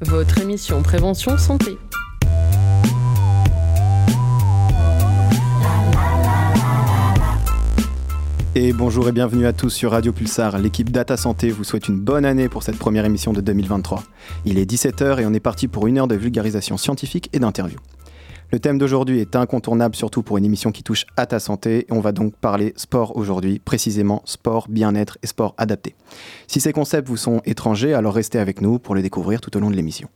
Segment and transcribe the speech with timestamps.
[0.00, 1.78] Votre émission Prévention Santé.
[8.56, 10.58] Et bonjour et bienvenue à tous sur Radio Pulsar.
[10.58, 14.02] L'équipe Data Santé vous souhaite une bonne année pour cette première émission de 2023.
[14.44, 17.78] Il est 17h et on est parti pour une heure de vulgarisation scientifique et d'interview.
[18.50, 21.86] Le thème d'aujourd'hui est incontournable, surtout pour une émission qui touche à ta santé.
[21.90, 25.94] on va donc parler sport aujourd'hui, précisément sport, bien-être et sport adapté.
[26.46, 29.60] Si ces concepts vous sont étrangers, alors restez avec nous pour les découvrir tout au
[29.60, 30.08] long de l'émission.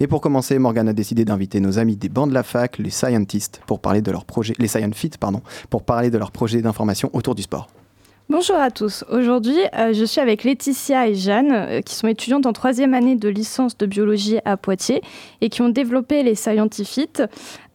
[0.00, 2.90] Et pour commencer, Morgan a décidé d'inviter nos amis des bancs de la fac, les
[2.90, 4.68] scientists, pour parler de leur projet, les
[5.18, 7.68] pardon, pour parler de leur projet d'information autour du sport.
[8.28, 9.04] Bonjour à tous.
[9.08, 13.14] Aujourd'hui, euh, je suis avec Laetitia et Jeanne, euh, qui sont étudiantes en troisième année
[13.14, 15.00] de licence de biologie à Poitiers
[15.40, 17.22] et qui ont développé les Scientifites,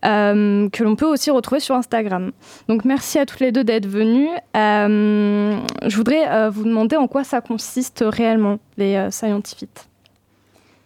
[0.04, 2.34] euh, que l'on peut aussi retrouver sur Instagram.
[2.68, 4.28] Donc merci à toutes les deux d'être venues.
[4.54, 9.88] je voudrais vous demander en quoi ça consiste réellement, les Scientifites.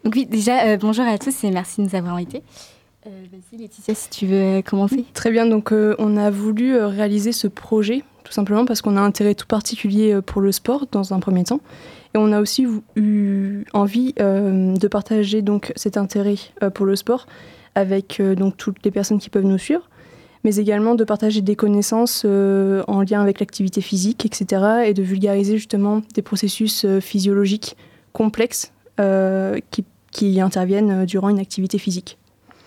[0.03, 2.43] Donc oui, déjà, bonjour à tous et merci de nous avoir invités.
[3.03, 5.05] Vas-y Laetitia, si tu veux commencer.
[5.15, 9.05] Très bien, donc on a voulu réaliser ce projet tout simplement parce qu'on a un
[9.05, 11.61] intérêt tout particulier euh, pour le sport dans un premier temps.
[12.13, 15.43] Et on a aussi eu envie euh, de partager
[15.75, 17.27] cet intérêt euh, pour le sport
[17.75, 19.89] avec donc toutes les personnes qui peuvent nous suivre,
[20.45, 25.57] mais également de partager des connaissances en lien avec l'activité physique, etc., et de vulgariser
[25.57, 27.75] justement des processus physiologiques
[28.13, 32.17] complexes qui, qui interviennent durant une activité physique.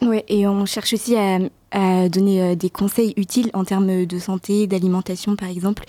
[0.02, 4.66] Oui, et on cherche aussi à, donner euh, des conseils utiles en termes de santé,
[4.66, 5.84] d'alimentation par exemple,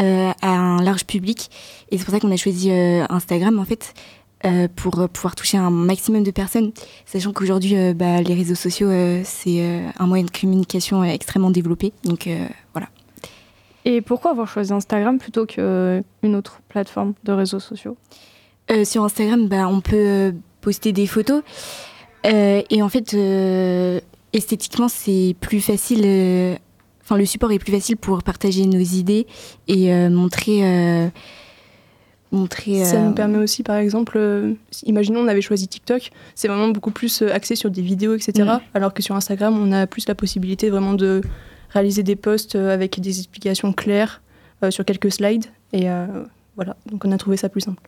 [0.00, 1.50] euh, à un large public.
[1.90, 3.94] Et c'est pour ça qu'on a choisi euh, Instagram en fait,
[4.76, 6.72] pour pouvoir toucher un maximum de personnes,
[7.06, 8.90] sachant qu'aujourd'hui bah, les réseaux sociaux
[9.24, 11.94] c'est un moyen de communication extrêmement développé.
[12.04, 12.28] Donc
[12.74, 12.88] voilà.
[13.86, 17.96] Et pourquoi avoir choisi Instagram plutôt qu'une autre plateforme de réseaux sociaux?
[18.84, 21.42] Sur Instagram, bah, on peut poster des photos.
[22.24, 24.00] Euh, et en fait, euh,
[24.32, 26.02] esthétiquement, c'est plus facile.
[26.04, 26.56] Euh,
[27.02, 29.26] enfin, le support est plus facile pour partager nos idées
[29.68, 31.10] et montrer.
[32.32, 34.18] montrer Ça nous permet aussi, par exemple,
[34.84, 38.42] imaginons on avait choisi TikTok, c'est vraiment beaucoup plus axé sur des vidéos, etc.
[38.42, 38.60] Mm.
[38.74, 41.20] Alors que sur Instagram, on a plus la possibilité vraiment de
[41.70, 44.20] réaliser des posts avec des explications claires
[44.70, 45.46] sur quelques slides.
[45.72, 45.86] Et
[46.56, 47.82] voilà, donc on a trouvé ça plus simple.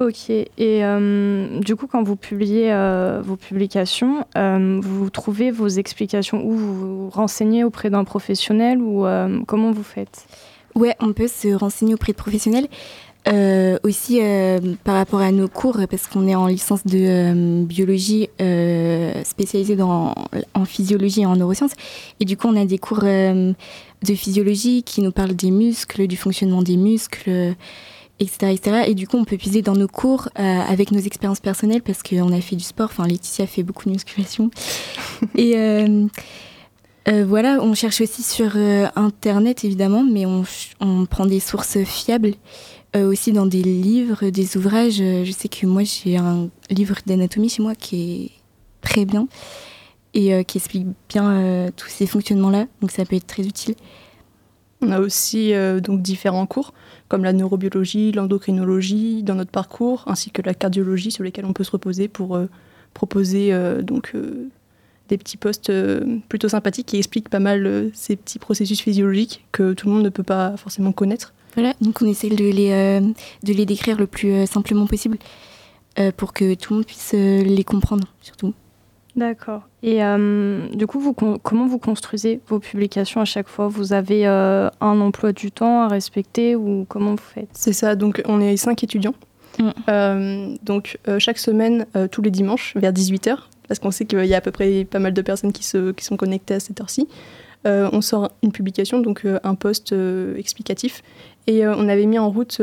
[0.00, 0.30] Ok.
[0.30, 6.42] Et euh, du coup, quand vous publiez euh, vos publications, euh, vous trouvez vos explications
[6.44, 9.04] où vous vous renseignez auprès d'un professionnel ou
[9.46, 10.26] comment vous faites?
[10.74, 12.68] Ouais, on peut se renseigner auprès de professionnels.
[13.84, 14.20] aussi
[14.82, 18.30] par rapport à nos cours, parce qu'on est en licence de biologie
[19.24, 20.14] spécialisée dans,
[20.54, 21.74] en physiologie et en neurosciences.
[22.18, 26.16] Et du coup, on a des cours de physiologie qui nous parlent des muscles, du
[26.16, 27.54] fonctionnement des muscles
[28.22, 31.82] etc., Et du coup, on peut puiser dans nos cours euh, avec nos expériences personnelles
[31.82, 32.90] parce qu'on a fait du sport.
[32.90, 34.50] Enfin, Laetitia fait beaucoup de musculation.
[35.36, 36.06] et euh,
[37.08, 38.56] euh, voilà, on cherche aussi sur
[38.96, 40.44] Internet, évidemment, mais on,
[40.80, 42.34] on, prend des sources fiables.
[42.94, 44.98] aussi dans des livres, des ouvrages.
[44.98, 48.30] Je sais que moi, j'ai un livre d'anatomie chez moi qui est
[48.82, 49.26] très bien
[50.14, 52.66] et qui explique bien tous ces fonctionnements-là.
[52.80, 53.74] Donc, ça peut être très utile.
[54.82, 55.52] On a aussi
[55.82, 56.72] donc différents cours
[57.12, 61.62] comme la neurobiologie, l'endocrinologie dans notre parcours, ainsi que la cardiologie sur lesquels on peut
[61.62, 62.46] se reposer pour euh,
[62.94, 64.48] proposer euh, donc euh,
[65.10, 65.70] des petits postes
[66.30, 70.08] plutôt sympathiques qui expliquent pas mal ces petits processus physiologiques que tout le monde ne
[70.08, 71.34] peut pas forcément connaître.
[71.54, 73.02] Voilà, donc on essaie de les,
[73.42, 75.18] de les décrire le plus simplement possible
[76.16, 78.54] pour que tout le monde puisse les comprendre surtout.
[79.14, 79.62] D'accord.
[79.82, 83.68] Et euh, du coup, vous, comment vous construisez vos publications à chaque fois?
[83.68, 87.48] Vous avez euh, un emploi du temps à respecter ou comment vous faites?
[87.52, 89.14] C'est ça, donc on est cinq étudiants.
[89.58, 89.68] Mm.
[89.90, 93.36] Euh, donc chaque semaine, tous les dimanches, vers 18h,
[93.68, 95.92] parce qu'on sait qu'il y a à peu près pas mal de personnes qui, se,
[95.92, 97.06] qui sont connectées à cette heure-ci,
[97.64, 99.94] on sort une publication, donc un post
[100.36, 101.02] explicatif.
[101.46, 102.62] Et on avait mis en route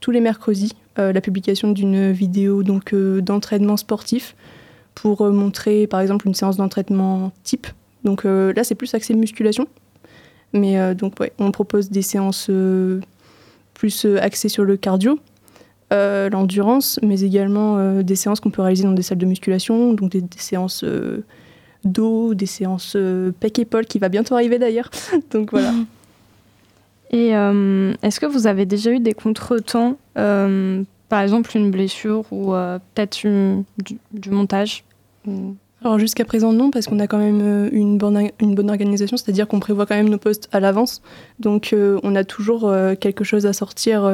[0.00, 4.34] tous les mercredis la publication d'une vidéo donc d'entraînement sportif
[5.02, 7.66] pour euh, montrer par exemple une séance d'entraînement type.
[8.04, 9.66] Donc euh, là, c'est plus axé musculation.
[10.52, 12.50] Mais euh, donc, on propose des séances
[13.74, 15.18] plus axées sur le cardio,
[15.90, 20.24] l'endurance, mais également des séances qu'on peut réaliser dans des salles de musculation, donc des,
[20.36, 20.84] séances
[21.84, 22.96] dos, des séances
[23.40, 24.90] pec-épaule qui va bientôt arriver d'ailleurs.
[25.30, 25.72] donc voilà.
[27.10, 27.28] Et
[28.02, 32.52] est-ce que vous avez déjà eu des contretemps, par exemple une blessure ou
[32.94, 34.82] peut-être du, montage?
[35.82, 39.16] Alors jusqu'à présent non, parce qu'on a quand même euh, une bonne, une bonne organisation,
[39.16, 41.02] c'est-à-dire qu'on prévoit quand même nos postes à l'avance.
[41.38, 44.04] Donc euh, on a toujours euh, quelque chose à sortir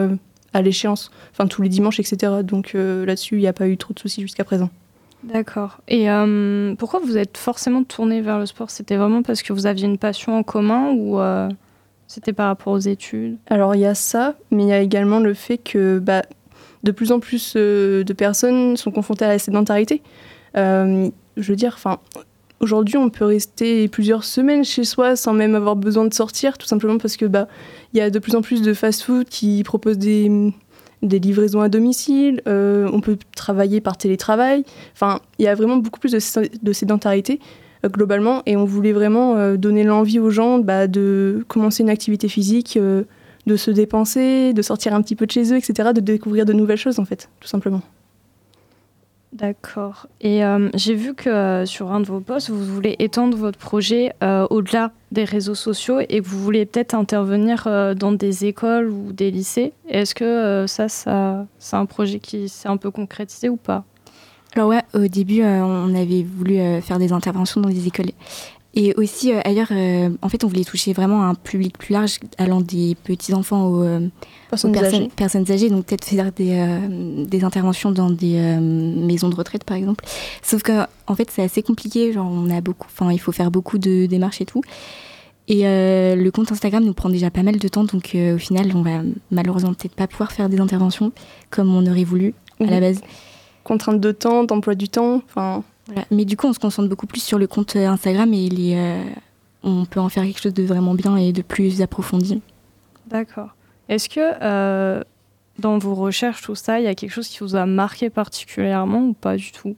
[0.52, 2.32] à l'échéance, enfin tous les dimanches, etc.
[2.44, 4.70] Donc là-dessus, il n'y a pas eu trop de soucis jusqu'à présent.
[5.24, 5.80] D'accord.
[5.88, 6.06] Et
[6.78, 8.70] pourquoi vous êtes forcément tourné vers le sport?
[8.70, 11.18] C'était vraiment parce que vous aviez une passion en commun ou
[12.06, 13.36] c'était par rapport aux études?
[13.48, 16.22] Alors il y a ça, mais il y a également le fait que bah,
[16.84, 20.02] de plus en plus de personnes sont confrontées à la sédentarité.
[20.54, 21.98] Je veux dire, enfin,
[22.64, 26.66] Aujourd'hui, on peut rester plusieurs semaines chez soi sans même avoir besoin de sortir, tout
[26.66, 27.46] simplement parce que bah
[27.92, 30.30] il y a de plus en plus de fast-food qui proposent des,
[31.02, 32.40] des livraisons à domicile.
[32.48, 34.64] Euh, on peut travailler par télétravail.
[34.94, 37.38] Enfin, il y a vraiment beaucoup plus de, sédentarité
[37.84, 41.90] euh, globalement, et on voulait vraiment euh, donner l'envie aux gens bah, de commencer une
[41.90, 46.00] activité physique, de se dépenser, de sortir un petit peu de chez eux, etc., de
[46.00, 47.82] découvrir de nouvelles choses en fait, tout simplement.
[49.34, 50.06] D'accord.
[50.20, 53.58] Et euh, j'ai vu que euh, sur un de vos posts, vous voulez étendre votre
[53.58, 58.88] projet euh, au-delà des réseaux sociaux et que vous voulez peut-être intervenir dans des écoles
[58.88, 59.72] ou des lycées.
[59.88, 63.84] Est-ce que ça, ça c'est un projet qui s'est un peu concrétisé ou pas?
[64.54, 68.10] Alors ouais, au début, on avait voulu faire des interventions dans des écoles
[68.76, 72.18] et aussi, euh, ailleurs, euh, en fait, on voulait toucher vraiment un public plus large,
[72.38, 74.08] allant des petits-enfants aux, euh,
[74.50, 75.10] personnes, âgées.
[75.14, 75.70] personnes, âgées.
[75.70, 80.04] Donc, peut-être faire des, des, interventions dans des maisons de retraite, par exemple.
[80.42, 82.12] Sauf qu'en en fait, c'est assez compliqué.
[82.12, 84.62] Genre, on a beaucoup, enfin, il faut faire beaucoup de démarches et tout.
[85.46, 87.84] Et le compte Instagram nous prend déjà pas mal de temps.
[87.84, 91.12] Donc, au final, on va malheureusement peut-être pas pouvoir faire des interventions
[91.50, 92.80] comme on aurait voulu à la mhm.
[92.80, 93.00] base.
[93.62, 95.62] Contrainte de temps, d'emploi du temps, enfin
[96.10, 98.74] mais du coup, on se concentre beaucoup plus sur le compte euh, Instagram et il
[98.76, 99.02] euh,
[99.62, 102.42] on peut en faire quelque chose de vraiment bien et de plus approfondi.
[103.06, 103.54] D'accord.
[103.88, 105.02] Est-ce que euh,
[105.58, 109.08] dans vos recherches, tout ça, il y a quelque chose qui vous a marqué particulièrement
[109.08, 109.76] ou pas du tout?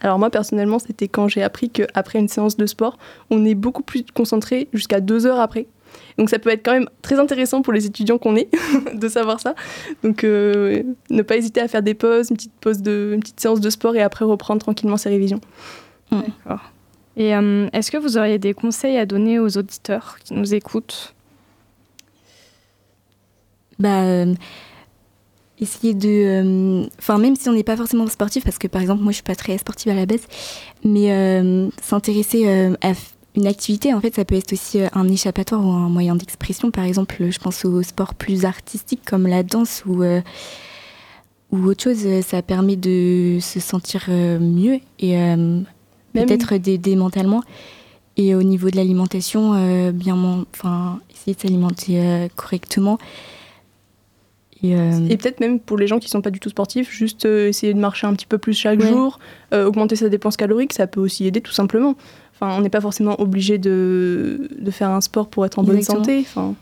[0.00, 2.98] Alors moi personnellement, c'était quand j'ai appris qu'après une séance de sport,
[3.30, 5.66] on est beaucoup plus concentré jusqu'à deux heures après.
[6.18, 8.50] Donc ça peut être quand même très intéressant pour les étudiants qu'on est
[8.94, 9.54] de savoir ça.
[10.02, 13.40] Donc euh, ne pas hésiter à faire des pauses, une petite pause de, une petite
[13.40, 15.40] séance de sport et après reprendre tranquillement ses révisions.
[16.10, 16.20] Mm.
[16.20, 16.60] D'accord.
[17.16, 21.14] Et euh, est-ce que vous auriez des conseils à donner aux auditeurs qui nous écoutent?
[23.78, 24.34] Bah euh,
[25.60, 29.12] essayer de enfin même si on n'est pas forcément sportif parce que par exemple moi
[29.12, 30.26] je suis pas très sportive à la base
[30.84, 32.92] mais s'intéresser à
[33.36, 36.70] une activité, en fait, ça peut être aussi euh, un échappatoire ou un moyen d'expression.
[36.70, 40.20] Par exemple, je pense aux sports plus artistiques comme la danse ou, euh,
[41.52, 42.06] ou autre chose.
[42.22, 45.16] Ça permet de se sentir euh, mieux et
[46.14, 47.42] peut-être d'aider mentalement.
[48.16, 52.98] Et au niveau de l'alimentation, bien, enfin, essayer de s'alimenter correctement.
[54.64, 57.72] Et, peut-être même pour les gens qui ne sont pas du tout sportifs, juste essayer
[57.72, 59.20] de marcher un petit peu plus chaque jour,
[59.52, 61.94] augmenter sa dépense calorique, ça peut aussi aider tout simplement.
[62.40, 65.82] Enfin, on n'est pas forcément obligé de, de, faire un sport pour être en bonne
[65.82, 66.20] santé.
[66.20, 66.54] Enfin,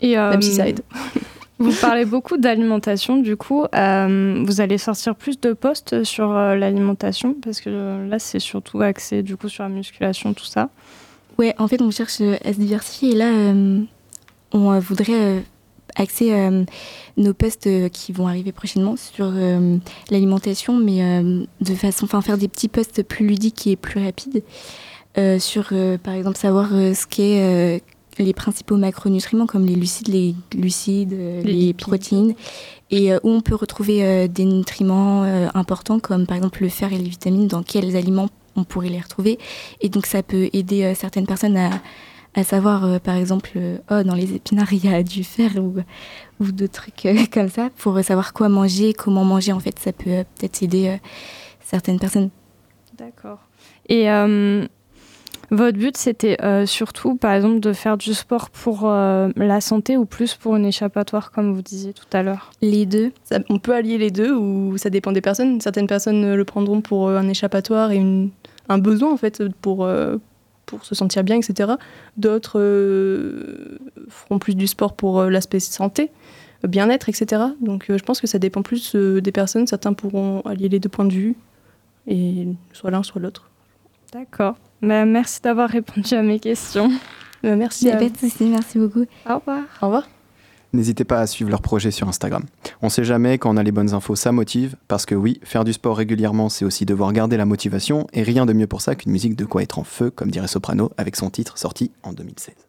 [0.00, 0.80] Et, même si ça euh, aide.
[1.58, 6.54] Vous parlez beaucoup d'alimentation, du coup, euh, vous allez sortir plus de postes sur euh,
[6.54, 10.70] l'alimentation parce que là, c'est surtout axé du coup sur la musculation, tout ça.
[11.36, 13.32] Ouais, en fait, on cherche à se diversifier et là,
[14.52, 15.42] on voudrait
[15.96, 16.64] axer euh,
[17.16, 19.76] nos postes euh, qui vont arriver prochainement sur euh,
[20.10, 20.98] l'alimentation, mais
[21.60, 24.42] de façon, enfin faire des petits postes plus ludiques et plus rapides
[25.40, 25.72] sur,
[26.04, 27.82] par exemple, savoir ce qu'est
[28.18, 32.34] les principaux macronutriments comme les lucides, les glucides, les, protéines,
[32.92, 37.08] et où on peut retrouver des nutriments importants comme par exemple le fer et les
[37.08, 39.40] vitamines, dans quels aliments on pourrait les retrouver.
[39.80, 41.70] Et donc ça peut aider certaines personnes à,
[42.34, 45.52] à savoir, euh, par exemple, euh, oh, dans les épinards, il y a du fer
[45.56, 45.76] ou,
[46.40, 49.92] ou d'autres trucs euh, comme ça, pour savoir quoi manger, comment manger, en fait, ça
[49.92, 50.98] peut peut-être aider
[51.60, 52.30] certaines personnes.
[52.96, 53.38] D'accord.
[53.88, 54.06] Et
[55.50, 60.34] votre but, c'était surtout, par exemple, de faire du sport pour la santé ou plus
[60.34, 62.50] pour une échappatoire, comme vous disiez tout à l'heure?
[62.60, 63.12] Les deux.
[63.48, 65.60] on peut allier les deux ou ça dépend des personnes.
[65.60, 68.30] Certaines personnes le prendront pour un échappatoire et une,
[68.68, 69.88] un besoin, en fait, pour,
[70.68, 71.72] pour se sentir bien, etc.
[72.16, 76.10] D'autres euh, feront plus du sport pour euh, l'aspect santé,
[76.62, 77.42] bien-être, etc.
[77.60, 79.66] Donc euh, je pense que ça dépend plus des personnes.
[79.66, 81.36] Certains pourront allier les deux points de vue,
[82.06, 83.50] et soit l'un, soit l'autre.
[84.12, 84.56] D'accord.
[84.82, 86.90] Bah, merci d'avoir répondu à mes questions.
[87.42, 87.90] merci.
[87.90, 87.98] À...
[87.98, 89.06] merci beaucoup.
[89.28, 89.62] Au revoir.
[89.82, 90.08] Au revoir.
[90.72, 92.44] N'hésitez pas à suivre leur projet sur Instagram.
[92.82, 95.64] On sait jamais quand on a les bonnes infos, ça motive, parce que oui, faire
[95.64, 98.94] du sport régulièrement, c'est aussi devoir garder la motivation, et rien de mieux pour ça
[98.94, 102.12] qu'une musique de quoi être en feu, comme dirait Soprano, avec son titre sorti en
[102.12, 102.67] 2016.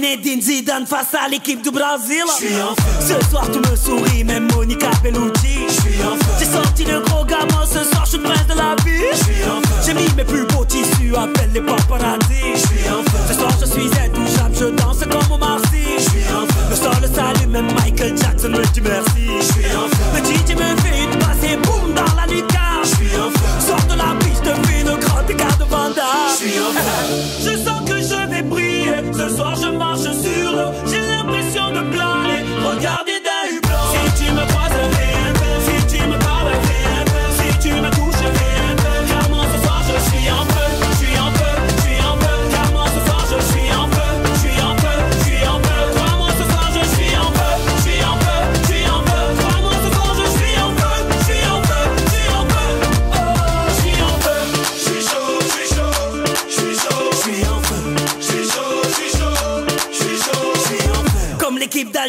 [0.00, 2.24] Zinedine Zidane face à l'équipe du Brésil.
[3.00, 5.66] Ce soir tu me souris, même Monica Bellucci.
[6.38, 9.04] J'ai sorti le gros gamin, ce soir je suis prince de la vie.
[9.84, 12.56] J'ai mis mes plus beaux tissus, appelle les paparazzi.
[13.28, 16.02] Ce soir je suis intouchable, je danse comme Omar Sy.
[16.70, 19.26] Le sol s'allume, même Michael Jackson me dit merci.
[20.14, 22.84] Le DJ me fait une passe et boum dans la lucarne.
[23.66, 26.02] Sors de la piste, fais une grande écart de Vanda.
[26.40, 27.69] Je sens que je
[30.60, 30.89] sur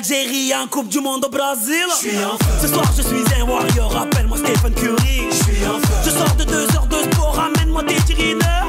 [0.01, 1.85] l'équipe d'Algérie en Coupe du Monde au Brésil.
[2.61, 5.27] Ce soir je suis un warrior, appelle-moi Stephen Curry.
[6.05, 8.67] Je sors de deux heures de sport, ramène-moi des tirineurs.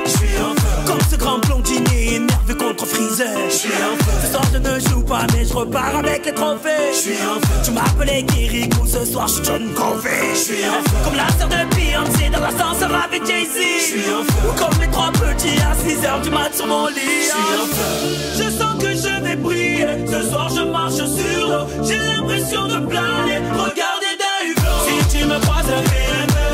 [2.52, 3.28] Blondinier énervé contre Freezer.
[3.48, 4.12] Je suis en feu.
[4.22, 6.92] Ce soir je ne joue pas, mais je repars avec les trophées.
[6.92, 7.54] Je suis en feu.
[7.64, 10.34] Tu m'appelais Kirikou, ce soir je suis John Covey.
[10.34, 10.96] Je suis en feu.
[11.04, 13.56] Comme la sœur de Beyoncé dans l'ascenseur avec Jay-Z.
[13.78, 14.48] Je suis en feu.
[14.48, 17.20] Ou comme les trois petits à 6 heures du mat sur mon lit.
[17.20, 17.92] Je suis en feu.
[18.38, 19.86] Je sens que je vais briller.
[20.06, 21.66] Ce soir je marche sur l'eau.
[21.84, 23.38] J'ai l'impression de planer.
[23.52, 24.78] Regardez d'un hublot.
[24.86, 25.82] Si tu me croises, un.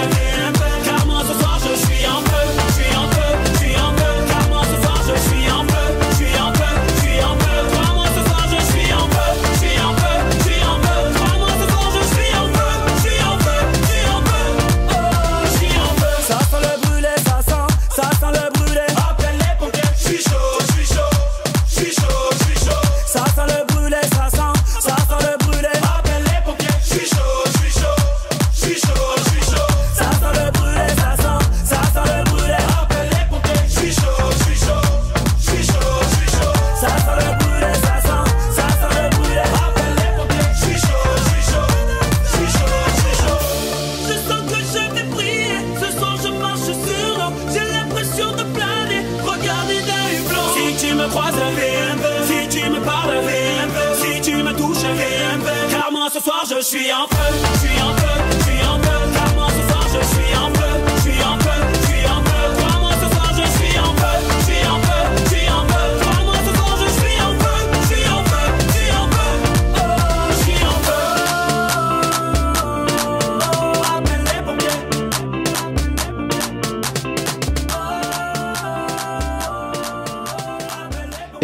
[51.06, 52.26] me croises, peu.
[52.26, 53.96] Si tu me parles, peu.
[53.96, 55.72] Si tu me touches, peu.
[55.72, 57.34] Car moi ce soir je suis en feu.
[57.54, 58.05] Je suis en feu,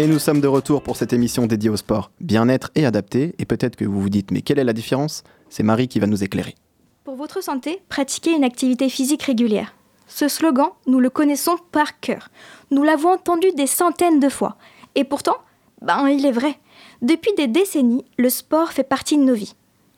[0.02, 3.36] Et nous sommes de retour pour cette émission dédiée au sport, bien-être et adapté.
[3.38, 5.22] Et peut-être que vous vous dites, mais quelle est la différence?
[5.48, 6.56] C'est Marie qui va nous éclairer.
[7.04, 9.76] Pour votre santé, pratiquez une activité physique régulière.
[10.08, 12.30] Ce slogan, nous le connaissons par cœur.
[12.72, 14.56] Nous l'avons entendu des centaines de fois.
[14.96, 15.36] Et pourtant,
[15.82, 16.58] ben, il est vrai.
[17.00, 19.54] Depuis des décennies, le sport fait partie de nos vies.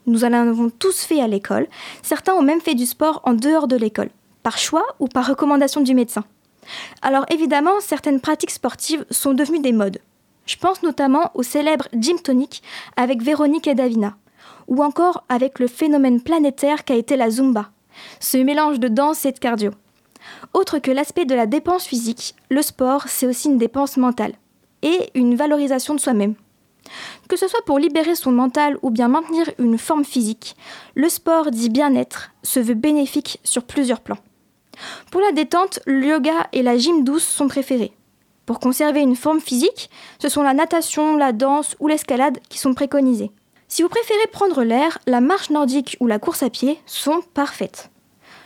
[0.06, 1.66] Nous en avons tous fait à l'école.
[2.02, 4.10] Certains ont même fait du sport en dehors de l'école,
[4.42, 6.24] par choix ou par recommandation du médecin.
[7.02, 9.98] Alors évidemment, certaines pratiques sportives sont devenues des modes.
[10.46, 12.62] Je pense notamment au célèbre Gym Tonic
[12.96, 14.16] avec Véronique et Davina,
[14.68, 17.70] ou encore avec le phénomène planétaire qu'a été la Zumba,
[18.20, 19.70] ce mélange de danse et de cardio.
[20.52, 24.34] Autre que l'aspect de la dépense physique, le sport, c'est aussi une dépense mentale
[24.82, 26.34] et une valorisation de soi-même.
[27.28, 30.56] Que ce soit pour libérer son mental ou bien maintenir une forme physique,
[30.94, 34.18] le sport dit bien-être se veut bénéfique sur plusieurs plans.
[35.10, 37.92] Pour la détente, le yoga et la gym douce sont préférés.
[38.46, 42.74] Pour conserver une forme physique, ce sont la natation, la danse ou l'escalade qui sont
[42.74, 43.30] préconisés.
[43.68, 47.90] Si vous préférez prendre l'air, la marche nordique ou la course à pied sont parfaites.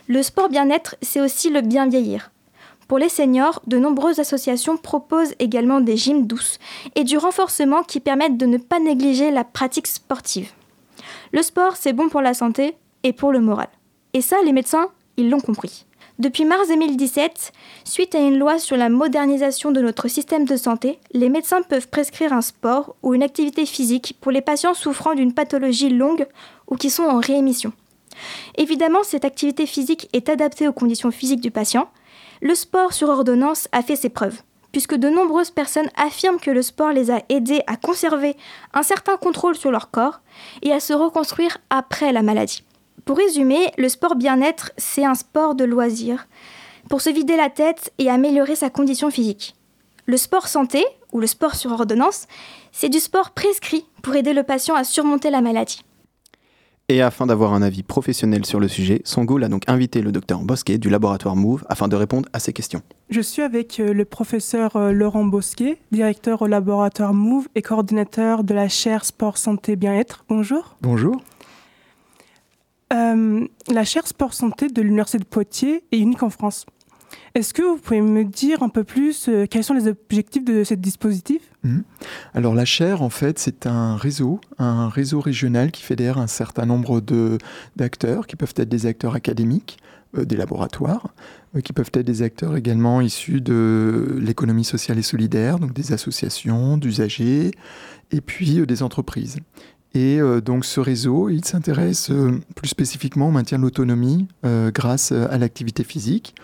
[0.06, 2.30] Le sport bien-être, c'est aussi le bien vieillir.
[2.86, 6.58] Pour les seniors, de nombreuses associations proposent également des gyms douces
[6.94, 10.50] et du renforcement qui permettent de ne pas négliger la pratique sportive.
[11.32, 13.68] Le sport, c'est bon pour la santé et pour le moral.
[14.14, 15.84] Et ça, les médecins, ils l'ont compris.
[16.18, 17.52] Depuis mars 2017,
[17.84, 21.86] suite à une loi sur la modernisation de notre système de santé, les médecins peuvent
[21.86, 26.26] prescrire un sport ou une activité physique pour les patients souffrant d'une pathologie longue
[26.66, 27.72] ou qui sont en réémission.
[28.56, 31.88] Évidemment, cette activité physique est adaptée aux conditions physiques du patient.
[32.42, 36.62] Le sport sur ordonnance a fait ses preuves, puisque de nombreuses personnes affirment que le
[36.62, 38.36] sport les a aidés à conserver
[38.74, 40.18] un certain contrôle sur leur corps
[40.62, 42.64] et à se reconstruire après la maladie.
[43.08, 46.28] Pour résumer, le sport bien-être, c'est un sport de loisir
[46.90, 49.56] pour se vider la tête et améliorer sa condition physique.
[50.04, 50.84] Le sport santé,
[51.14, 52.26] ou le sport sur ordonnance,
[52.70, 55.82] c'est du sport prescrit pour aider le patient à surmonter la maladie.
[56.90, 60.40] Et afin d'avoir un avis professionnel sur le sujet, Songoul a donc invité le docteur
[60.40, 62.82] Bosquet du laboratoire Move afin de répondre à ces questions.
[63.08, 68.44] Je suis avec euh, le professeur euh, Laurent Bosquet, directeur au laboratoire Move et coordinateur
[68.44, 70.26] de la chaire Sport Santé Bien-être.
[70.28, 70.76] Bonjour.
[70.82, 71.22] Bonjour.
[72.92, 76.66] Euh, la chaire Sport Santé de l'Université de Poitiers est unique en France.
[77.34, 80.64] Est-ce que vous pouvez me dire un peu plus euh, quels sont les objectifs de
[80.64, 81.42] ce dispositif?
[81.62, 81.84] Mhm.
[82.34, 86.66] Alors la chaire, en fait, c'est un réseau, un réseau régional qui fédère un certain
[86.66, 87.00] nombre
[87.76, 89.78] d'acteurs, qui peuvent être des acteurs académiques,
[90.16, 91.08] euh, des laboratoires,
[91.64, 96.76] qui peuvent être des acteurs également issus de l'économie sociale et solidaire, donc des associations,
[96.76, 97.50] d'usagers,
[98.10, 99.36] et puis des entreprises.
[99.94, 102.10] Et donc ce réseau, il s'intéresse
[102.54, 106.34] plus spécifiquement au maintien de l'autonomie grâce à l'activité physique.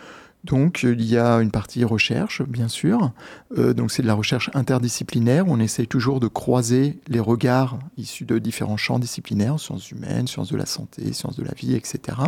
[0.44, 3.12] Donc il y a une partie recherche, bien sûr.
[3.58, 5.46] Euh, donc c'est de la recherche interdisciplinaire.
[5.48, 10.52] On essaye toujours de croiser les regards issus de différents champs disciplinaires, sciences humaines, sciences
[10.52, 12.18] de la santé, sciences de la vie, etc.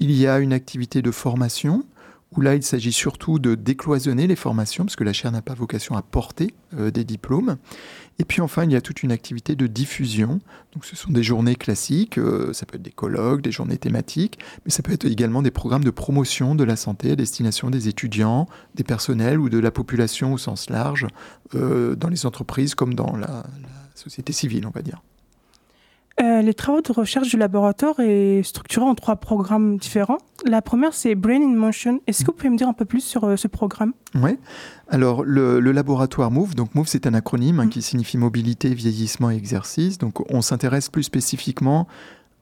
[0.00, 1.84] Il y a une activité de formation
[2.36, 5.54] où là il s'agit surtout de décloisonner les formations, parce que la chaire n'a pas
[5.54, 7.56] vocation à porter euh, des diplômes.
[8.20, 10.40] Et puis enfin, il y a toute une activité de diffusion.
[10.72, 14.38] Donc ce sont des journées classiques, euh, ça peut être des colloques, des journées thématiques,
[14.64, 17.88] mais ça peut être également des programmes de promotion de la santé à destination des
[17.88, 21.06] étudiants, des personnels ou de la population au sens large,
[21.54, 23.44] euh, dans les entreprises comme dans la
[23.94, 25.00] société civile, on va dire.
[26.20, 30.18] Euh, les travaux de recherche du laboratoire est structurés en trois programmes différents.
[30.44, 32.00] La première, c'est Brain in Motion.
[32.06, 33.92] Est-ce que vous pouvez me dire un peu plus sur euh, ce programme?
[34.16, 34.36] Oui.
[34.88, 37.70] Alors, le, laboratoire MOVE, donc MOVE, c'est un acronyme hein, mm.
[37.70, 39.98] qui signifie mobilité, vieillissement et exercice.
[39.98, 41.86] Donc, on s'intéresse plus spécifiquement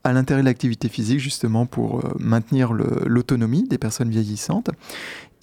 [0.04, 4.70] à l'intérêt de l'activité physique, justement, pour euh, maintenir l'autonomie des personnes vieillissantes.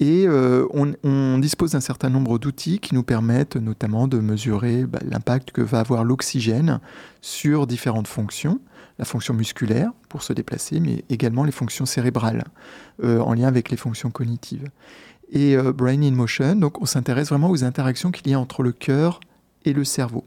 [0.04, 5.00] Et euh, on, dispose d'un certain nombre d'outils qui nous permettent notamment de mesurer bah,
[5.10, 6.82] l'impact que va avoir l'oxygène
[7.22, 8.60] sur différentes fonctions,
[9.00, 12.44] la fonction musculaire pour se déplacer, mais également les fonctions cérébrales
[13.02, 14.70] euh, en lien avec les fonctions cognitives.
[15.32, 18.62] Et euh, Brain in Motion, donc on s'intéresse vraiment aux interactions qu'il y a entre
[18.62, 19.22] le cœur
[19.64, 20.26] et le cerveau.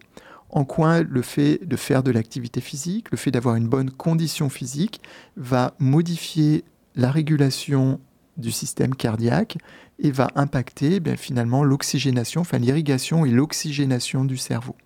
[0.49, 4.49] En quoi le fait de faire de l'activité physique, le fait d'avoir une bonne condition
[4.49, 5.03] physique
[5.37, 8.01] va modifier la régulation
[8.37, 9.59] du système cardiaque
[9.99, 14.77] et va impacter ben, finalement l'oxygénation, l'irrigation et l'oxygénation du cerveau.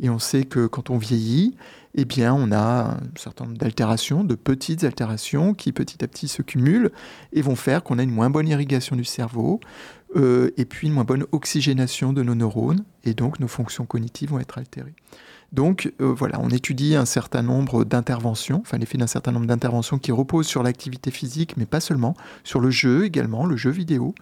[0.00, 1.56] Et on sait que quand on vieillit,
[1.94, 6.42] eh on a un certain nombre d'altérations, de petites altérations qui petit à petit se
[6.42, 6.92] cumulent
[7.32, 9.58] et vont faire qu'on a une moins bonne irrigation du cerveau
[10.14, 14.30] euh, et puis une moins bonne oxygénation de nos neurones et donc nos fonctions cognitives
[14.30, 14.94] vont être altérées.
[15.52, 19.98] Donc euh, voilà, on étudie un certain nombre d'interventions, enfin l'effet d'un certain nombre d'interventions
[19.98, 24.14] qui reposent sur l'activité physique, mais pas seulement, sur le jeu également, le jeu vidéo,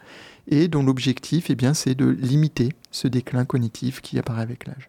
[0.48, 4.88] et dont l'objectif, eh bien, c'est de limiter ce déclin cognitif qui apparaît avec l'âge.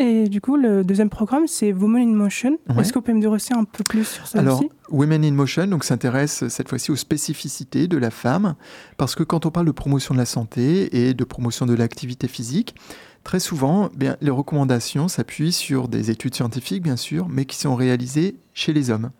[0.00, 2.56] Et du coup, le deuxième programme, c'est Women in Motion.
[2.78, 4.70] Est-ce que vous pouvez me dire aussi un peu plus sur ça Alors, aussi?
[4.90, 8.54] Women in Motion donc, s'intéresse cette fois-ci aux spécificités de la femme,
[8.96, 12.28] parce que quand on parle de promotion de la santé et de promotion de l'activité
[12.28, 12.76] physique,
[13.24, 17.74] Très souvent, bien, les recommandations s'appuient sur des études scientifiques, bien sûr, mais qui sont
[17.74, 19.10] réalisées chez les hommes.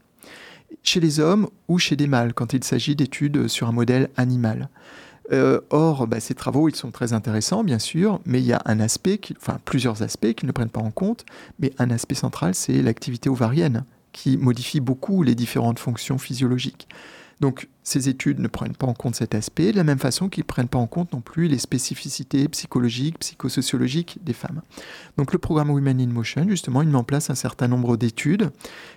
[0.82, 4.68] Chez les hommes ou chez des mâles, quand il s'agit d'études sur un modèle animal.
[5.32, 8.62] Euh, or, bah, ces travaux, ils sont très intéressants, bien sûr, mais il y a
[8.64, 11.26] un aspect, enfin plusieurs aspects qu'ils ne prennent pas en compte,
[11.58, 16.88] mais un aspect central, c'est l'activité ovarienne, qui modifie beaucoup les différentes fonctions physiologiques.
[17.40, 20.42] Donc ces études ne prennent pas en compte cet aspect, de la même façon qu'ils
[20.42, 24.62] ne prennent pas en compte non plus les spécificités psychologiques, psychosociologiques des femmes.
[25.16, 28.50] Donc le programme Women in Motion, justement, il met en place un certain nombre d'études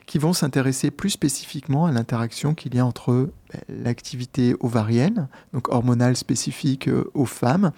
[0.07, 5.69] qui vont s'intéresser plus spécifiquement à l'interaction qu'il y a entre ben, l'activité ovarienne, donc
[5.69, 7.71] hormonale spécifique euh, aux femmes,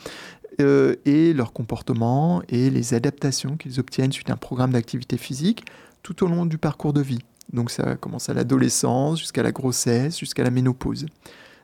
[0.62, 5.66] euh, et leur comportement et les adaptations qu'ils obtiennent suite à un programme d'activité physique
[6.04, 7.20] tout au long du parcours de vie.
[7.52, 11.06] Donc ça commence à l'adolescence, jusqu'à la grossesse, jusqu'à la ménopause.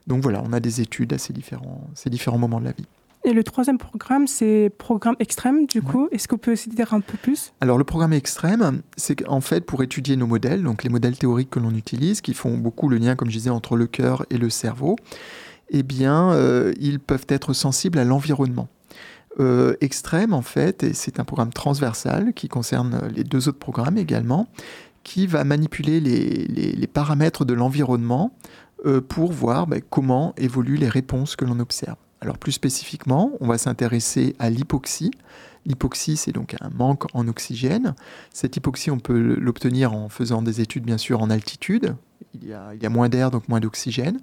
[0.08, 2.86] Donc voilà, on a des études à ces différents, ces différents moments de la vie.
[3.26, 6.08] Et le troisième programme, c'est programme extrême, du coup.
[6.12, 7.52] Est-ce vous pouvez aussi dire un peu plus?
[7.60, 11.50] Alors, le programme extrême, c'est qu'en fait, pour étudier nos modèles, donc les modèles théoriques
[11.50, 14.38] que l'on utilise, qui font beaucoup le lien, comme je disais, entre le cœur et
[14.38, 14.96] le cerveau,
[15.70, 18.70] eh bien, euh, ils peuvent être sensibles à l'environnement.
[19.42, 23.98] Euh, extrême, en fait, et c'est un programme transversal qui concerne les deux autres programmes
[23.98, 24.48] également,
[25.04, 28.34] qui va manipuler les, paramètres de l'environnement
[28.86, 31.98] euh, pour voir ben, comment évoluent les réponses que l'on observe.
[32.22, 35.12] Alors plus spécifiquement, on va s'intéresser à l'hypoxie.
[35.66, 37.96] L'hypoxie, c'est donc un manque en oxygène.
[38.34, 41.96] Cette hypoxie, on peut l'obtenir en faisant des études, bien sûr, en altitude.
[42.34, 44.20] Il y a, il y a moins d'air, donc moins d'oxygène.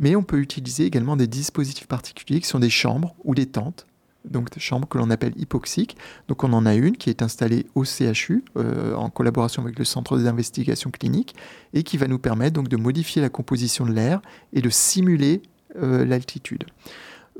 [0.00, 3.86] Mais on peut utiliser également des dispositifs particuliers qui sont des chambres ou des tentes
[4.24, 5.96] donc des chambres que l'on appelle hypoxiques.
[6.28, 9.84] Donc on en a une qui est installée au CHU euh, en collaboration avec le
[9.84, 11.34] Centre d'investigation clinique
[11.72, 14.20] et qui va nous permettre donc de modifier la composition de l'air
[14.52, 15.42] et de simuler
[15.76, 16.64] euh, l'altitude.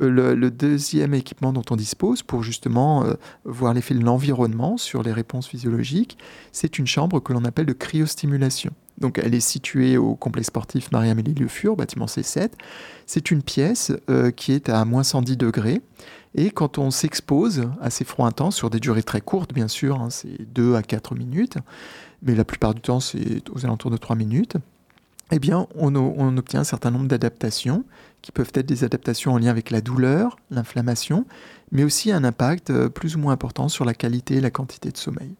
[0.01, 3.05] Euh, le, deuxième équipement dont on dispose pour justement
[3.45, 6.19] voir l'effet de l'environnement sur les réponses physiologiques,
[6.53, 8.73] c'est une chambre que l'on appelle de cryostimulation.
[9.01, 12.51] Donc elle est située au complexe sportif Marie-Amélie Le Fur, bâtiment C7.
[13.07, 13.93] C'est une pièce
[14.37, 15.81] qui est à moins 110 degrés
[16.35, 20.01] et quand on s'expose à ces froids intenses, sur des durées très courtes, bien sûr,
[20.01, 21.59] hein, c'est 2 à 4 minutes,
[22.23, 24.57] mais la plupart du temps, c'est aux alentours de 3 minutes,
[25.31, 27.85] eh bien, on, on obtient un certain nombre d'adaptations,
[28.23, 31.27] qui peuvent être des adaptations en lien avec la douleur, l'inflammation,
[31.71, 34.91] mais aussi un impact euh, plus ou moins important sur la qualité et la quantité
[34.91, 35.35] de sommeil.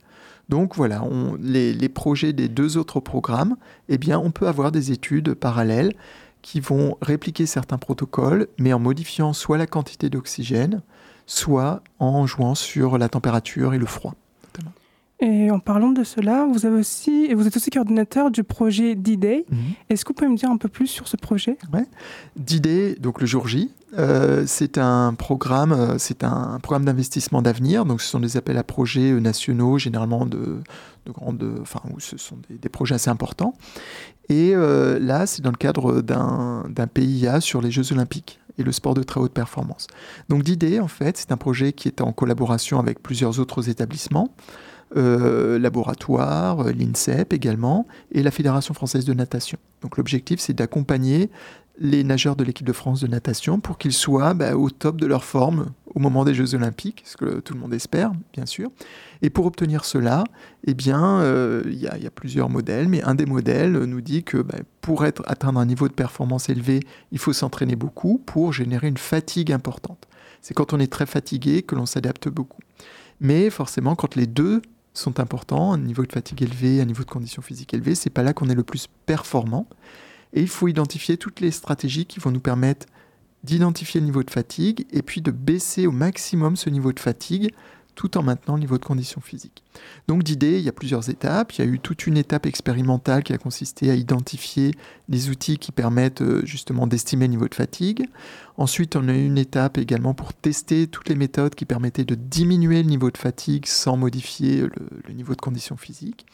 [0.49, 1.03] Donc voilà,
[1.41, 3.57] les, les, projets des deux autres programmes,
[3.89, 5.93] eh bien, on peut avoir des études parallèles
[6.41, 10.83] qui vont répliquer certains protocoles, mais en modifiant soit la quantité d'oxygène,
[11.27, 14.15] soit en jouant sur la température et le froid.
[15.21, 19.47] Et en parlant de cela, vous, avez aussi, vous êtes aussi coordinateur du projet D-Day.
[19.51, 19.59] Mhm.
[19.91, 21.59] Est-ce que vous pouvez me dire un peu plus sur ce projet?
[21.73, 21.87] Ouais.
[22.37, 27.85] D-Day, donc le jour J, euh, c'est un programme, euh, c'est un programme d'investissement d'avenir.
[27.85, 30.61] Donc, ce sont des appels à projets euh, nationaux, généralement de,
[31.07, 33.55] de grandes, enfin, où ce sont des, des projets assez importants.
[34.29, 38.93] Et là, c'est dans le cadre d'un PIA sur les Jeux Olympiques et le sport
[38.93, 39.87] de très haute performance.
[40.29, 44.35] Donc, D-Day, en fait, c'est un projet qui est en collaboration avec plusieurs autres établissements.
[44.97, 49.59] Euh, laboratoire, euh, l'INSEP également, et la Fédération française de natation.
[49.83, 51.29] Donc l'objectif, c'est d'accompagner
[51.79, 55.07] les nageurs de l'équipe de France de natation pour qu'ils soient bah, au top de
[55.07, 58.71] leur forme au moment des Jeux Olympiques, ce que tout le monde espère, bien sûr.
[59.21, 60.25] Et pour obtenir cela,
[60.67, 64.39] eh bien, euh, il y, a plusieurs modèles, mais un des modèles nous dit que
[64.39, 66.81] bah, pour être, atteindre un niveau de performance élevé,
[67.13, 70.09] il faut s'entraîner beaucoup pour générer une fatigue importante.
[70.41, 72.63] C'est quand on est très fatigué que l'on s'adapte beaucoup.
[73.21, 74.63] Mais forcément, quand les deux
[74.99, 78.23] sont importants, un niveau de fatigue élevé, un niveau de condition physique élevé, c'est pas
[78.23, 79.67] là qu'on est le plus performant.
[80.33, 82.87] Et il faut identifier toutes les stratégies qui vont nous permettre
[83.45, 87.53] d'identifier le niveau de fatigue et puis de baisser au maximum ce niveau de fatigue
[87.99, 89.65] tout en maintenant le niveau de condition physique.
[90.07, 91.55] Donc d'idée, il y a plusieurs étapes.
[91.55, 94.71] Il y a eu toute une étape expérimentale qui a consisté à identifier
[95.09, 98.07] les outils qui permettent euh, justement d'estimer le niveau de fatigue.
[98.57, 102.15] Ensuite, on a eu une étape également pour tester toutes les méthodes qui permettaient de
[102.15, 104.71] diminuer le niveau de fatigue sans modifier le,
[105.09, 106.25] le niveau de condition physique.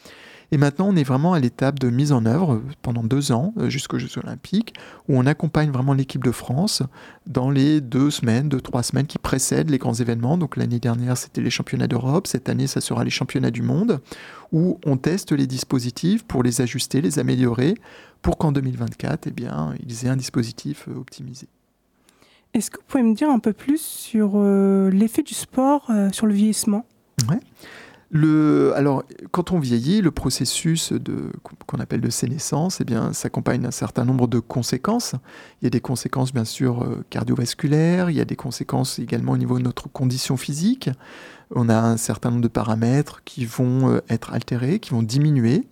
[0.51, 3.69] Et maintenant, on est vraiment à l'étape de mise en œuvre pendant deux ans euh,
[3.69, 4.73] jusqu'aux Jeux Olympiques,
[5.07, 6.83] où on accompagne vraiment l'équipe de France
[7.27, 10.37] dans les deux semaines, deux, trois semaines qui précèdent les grands événements.
[10.37, 12.27] Donc l'année dernière, c'était les championnats d'Europe.
[12.27, 14.01] Cette année, ça sera les championnats du monde,
[14.51, 17.75] où on teste les dispositifs pour les ajuster, les améliorer,
[18.21, 21.47] pour qu'en 2024, eh bien, ils aient un dispositif euh, optimisé.
[22.53, 26.25] Est-ce que vous pouvez me dire un peu plus sur euh, l'effet du sport sur
[26.25, 26.85] le vieillissement?
[27.29, 27.39] Ouais.
[28.15, 30.93] Alors, quand on vieillit, le processus
[31.65, 35.15] qu'on appelle de sénescence, eh bien, s'accompagne d'un certain nombre de conséquences.
[35.61, 39.33] Il y a des conséquences, bien sûr, euh, cardiovasculaires, il y a des conséquences également
[39.33, 40.89] au niveau de notre condition physique.
[41.53, 45.67] On a un certain nombre de paramètres qui vont euh, être altérés, qui vont diminuer.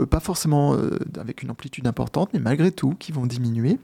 [0.00, 3.78] Euh, pas forcément euh, avec une amplitude importante, mais malgré tout, qui vont diminuer.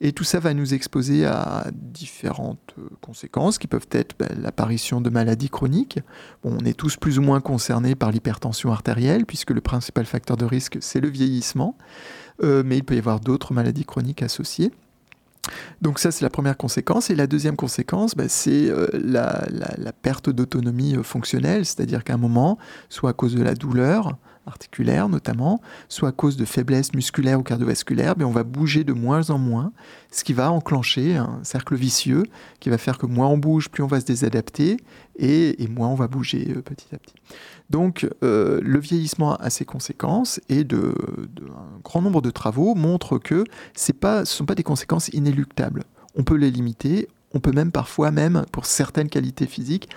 [0.00, 5.00] Et tout ça va nous exposer à différentes euh, conséquences qui peuvent être ben, l'apparition
[5.00, 6.00] de maladies chroniques.
[6.44, 10.44] on est tous plus ou moins concernés par l'hypertension artérielle, puisque le principal facteur de
[10.44, 11.76] risque, c'est le vieillissement.
[12.42, 14.72] mais il peut y avoir d'autres maladies chroniques associées.
[15.82, 17.10] Donc ça, c'est la première conséquence.
[17.10, 22.58] Et la deuxième conséquence, ben, c'est la, la, perte d'autonomie fonctionnelle, c'est-à-dire qu'à un moment,
[22.88, 27.42] soit à cause de la douleur, articulaire notamment, soit à cause de faiblesse musculaire ou
[27.42, 29.72] cardiovasculaire, mais on va bouger de moins en moins,
[30.10, 32.24] ce qui va enclencher un cercle vicieux
[32.58, 34.78] qui va faire que moins on bouge, plus on va se désadapter
[35.18, 37.14] et, moins on va bouger euh, petit à petit.
[37.68, 40.94] Donc euh, le vieillissement a ses conséquences et de,
[41.50, 43.44] un grand nombre de travaux montrent que
[43.76, 45.84] ce ne sont pas des conséquences inéluctables.
[46.16, 49.88] On peut les limiter, on peut même parfois, même pour certaines qualités physiques,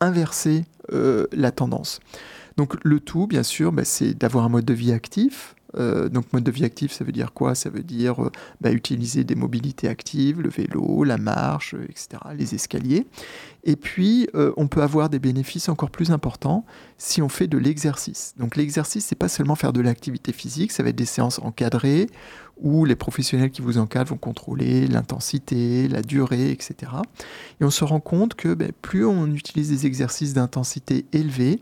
[0.00, 2.00] inverser euh, la tendance.
[2.58, 5.54] Donc le tout, bien sûr, bah, c'est d'avoir un mode de vie actif.
[5.76, 7.54] Euh, donc mode de vie actif, ça veut dire quoi?
[7.54, 12.08] Ça veut dire euh, bah, utiliser des mobilités actives, le vélo, la marche, euh, etc.,
[12.36, 13.06] les escaliers.
[13.62, 16.64] Et puis, on peut avoir des bénéfices encore plus importants
[16.96, 18.34] si on fait de l'exercice.
[18.38, 22.06] Donc l'exercice, c'est pas seulement faire de l'activité physique, ça va être des séances encadrées
[22.60, 26.74] où les professionnels qui vous encadrent vont contrôler l'intensité, la durée, etc.
[27.60, 31.60] Et on se rend compte que bah, plus on utilise des exercices d'intensité élevée,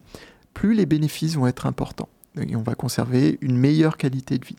[0.57, 2.09] plus les bénéfices vont être importants.
[2.41, 4.57] Et on va conserver une meilleure qualité de vie.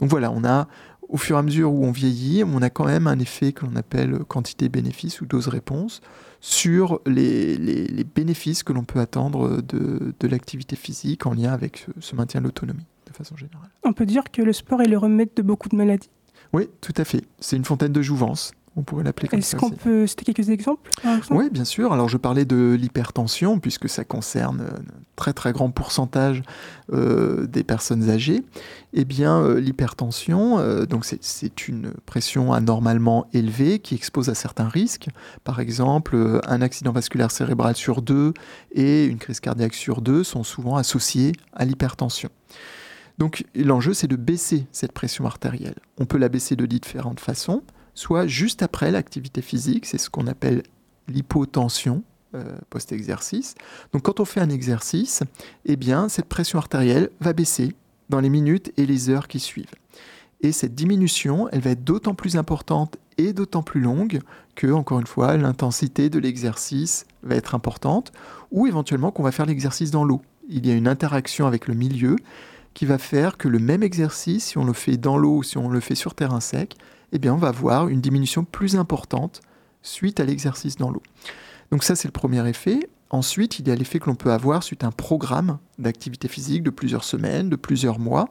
[0.00, 0.66] Donc voilà, on a
[1.08, 3.64] au fur et à mesure où on vieillit, on a quand même un effet que
[3.64, 6.00] l'on appelle quantité-bénéfice ou dose-réponse
[6.40, 12.40] sur les, bénéfices que l'on peut attendre de, l'activité physique en lien avec ce, maintien
[12.40, 13.70] de l'autonomie, de façon générale.
[13.84, 16.10] On peut dire que le sport est le remède de beaucoup de maladies?
[16.52, 17.22] Oui, tout à fait.
[17.38, 19.56] C'est une fontaine de jouvence on pourrait l'appeler comme ça.
[19.56, 20.90] Est-ce qu'on peut citer quelques exemples
[21.30, 21.92] Oui, bien sûr.
[21.92, 24.82] Alors, je parlais de l'hypertension, puisque ça concerne un
[25.16, 26.42] très très grand pourcentage
[26.92, 28.44] euh, des personnes âgées.
[28.92, 34.68] Eh bien, euh, l'hypertension, euh, donc c'est une pression anormalement élevée qui expose à certains
[34.68, 35.08] risques.
[35.42, 38.32] Par exemple, un accident vasculaire cérébral sur deux
[38.72, 42.30] et une crise cardiaque sur deux sont souvent associés à l'hypertension.
[43.18, 45.74] Donc l'enjeu, c'est de baisser cette pression artérielle.
[45.98, 47.62] On peut la baisser de différentes façons
[47.98, 50.62] soit juste après l'activité physique, c'est ce qu'on appelle
[51.08, 52.04] l'hypotension
[52.36, 53.56] euh, post-exercice.
[53.92, 55.24] Donc quand on fait un exercice,
[55.64, 55.76] eh
[56.08, 57.74] cette pression artérielle va baisser
[58.08, 59.74] dans les minutes et les heures qui suivent.
[60.42, 64.20] Et cette diminution, elle va être d'autant plus importante et d'autant plus longue
[64.54, 68.12] que, encore une fois, l'intensité de l'exercice va être importante,
[68.52, 70.22] ou éventuellement qu'on va faire l'exercice dans l'eau.
[70.48, 72.14] Il y a une interaction avec le milieu
[72.74, 75.58] qui va faire que le même exercice, si on le fait dans l'eau ou si
[75.58, 76.76] on le fait sur terrain sec,
[77.12, 79.40] eh on va voir une diminution plus importante
[79.82, 81.02] suite à l'exercice dans l'eau.
[81.70, 82.88] Donc ça, c'est le premier effet.
[83.10, 86.62] Ensuite, il y a l'effet que l'on peut avoir suite à un programme d'activité physique
[86.62, 88.28] de plusieurs semaines, de plusieurs mois.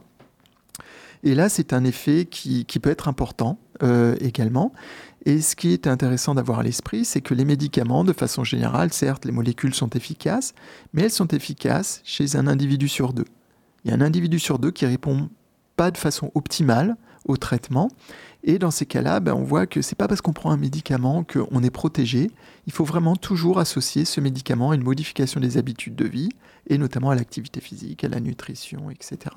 [1.23, 4.71] Et là, c'est un effet qui, peut être important euh, également.
[5.25, 8.93] Et ce qui est intéressant d'avoir à l'esprit, c'est que les médicaments, de façon générale,
[8.93, 10.53] certes, les molécules sont efficaces,
[10.93, 13.25] mais elles sont efficaces chez un individu sur deux.
[13.83, 15.29] Il y a un individu sur deux qui répond
[15.75, 16.95] pas de façon optimale
[17.27, 17.89] au traitement.
[18.43, 21.23] Et dans ces cas-là, ben, on voit que c'est pas parce qu'on prend un médicament
[21.23, 22.31] qu'on est protégé.
[22.65, 26.29] Il faut vraiment toujours associer ce médicament à une modification des habitudes de vie,
[26.67, 29.35] et notamment à l'activité physique, à la nutrition, etc.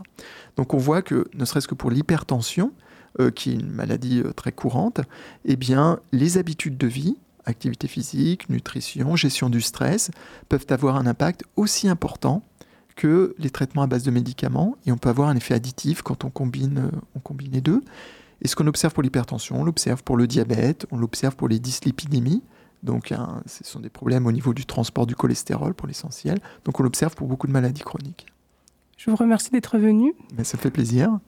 [0.57, 2.72] Donc on voit que, ne serait-ce que pour l'hypertension,
[3.18, 5.00] euh, qui est une maladie euh, très courante,
[5.44, 10.11] eh bien, les habitudes de vie, activité physique, nutrition, gestion du stress,
[10.48, 12.44] peuvent avoir un impact aussi important
[13.01, 16.25] que les traitements à base de médicaments, et on peut avoir un effet additif quand
[16.25, 17.81] on combine, euh, on combine les deux.
[18.43, 21.59] Et ce qu'on observe pour l'hypertension, on l'observe pour le diabète, on l'observe pour les
[21.59, 22.43] dyslipidémies.
[22.83, 23.15] Donc,
[23.47, 26.41] ce sont des problèmes au niveau du transport du cholestérol pour l'essentiel.
[26.65, 28.27] Donc, on l'observe pour beaucoup de maladies chroniques.
[28.99, 30.15] Je vous remercie d'être venu.
[30.37, 31.19] Mais ça fait plaisir.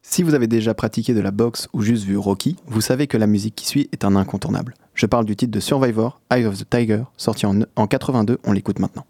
[0.00, 3.16] Si vous avez déjà pratiqué de la boxe ou juste vu Rocky, vous savez que
[3.16, 4.74] la musique qui suit est un incontournable.
[4.94, 8.52] Je parle du titre de Survivor, Eye of the Tiger, sorti en, en 82, on
[8.52, 9.06] l'écoute maintenant.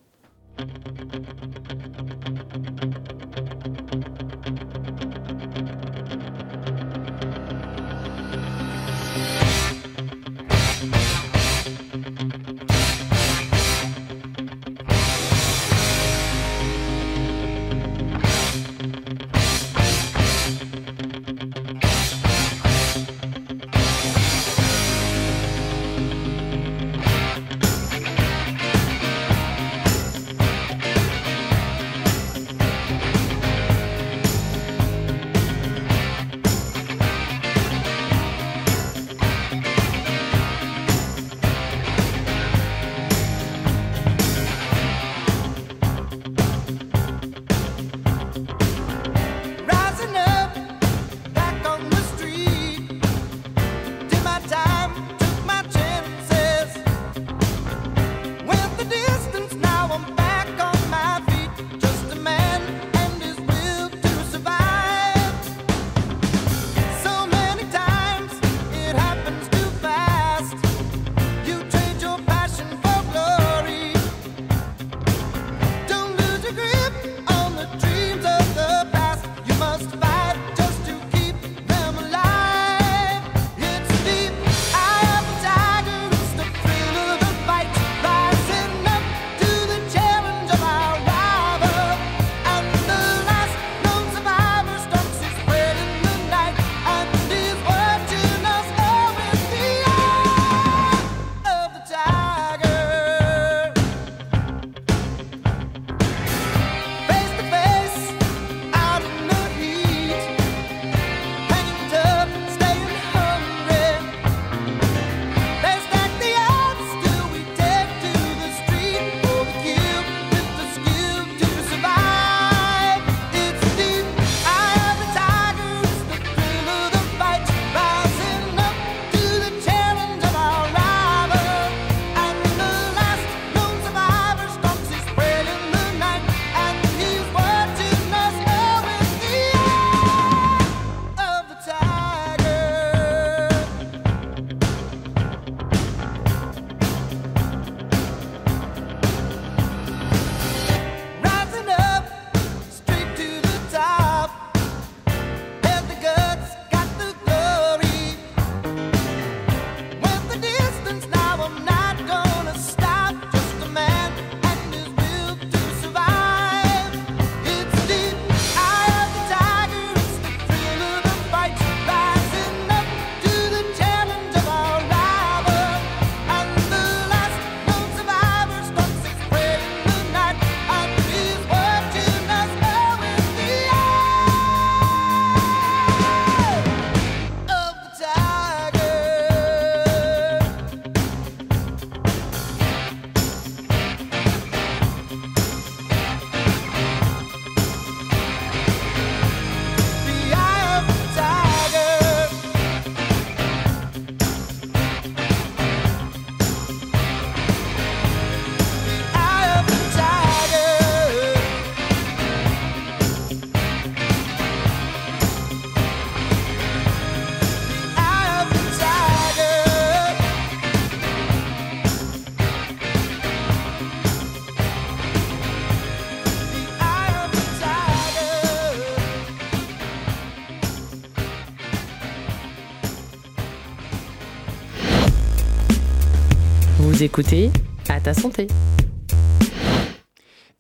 [237.03, 237.51] Vous écoutez
[237.89, 238.47] à ta santé.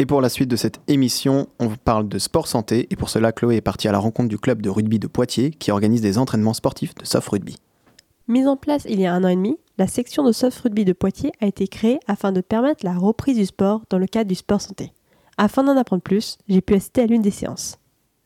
[0.00, 3.10] Et pour la suite de cette émission, on vous parle de sport santé et pour
[3.10, 6.00] cela, Chloé est partie à la rencontre du club de rugby de Poitiers qui organise
[6.00, 7.58] des entraînements sportifs de soft rugby.
[8.26, 10.84] Mise en place il y a un an et demi, la section de soft rugby
[10.84, 14.26] de Poitiers a été créée afin de permettre la reprise du sport dans le cadre
[14.26, 14.90] du sport santé.
[15.38, 17.78] Afin d'en apprendre plus, j'ai pu assister à l'une des séances.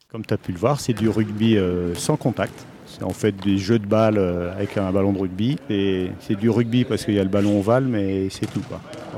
[0.09, 2.64] Comme tu as pu le voir, c'est du rugby euh, sans contact.
[2.96, 5.59] C'est en fait des jeux de balles euh, avec un ballon de rugby.
[5.68, 8.62] Et c'est du rugby parce qu'il y a le ballon ovale, mais c'est tout.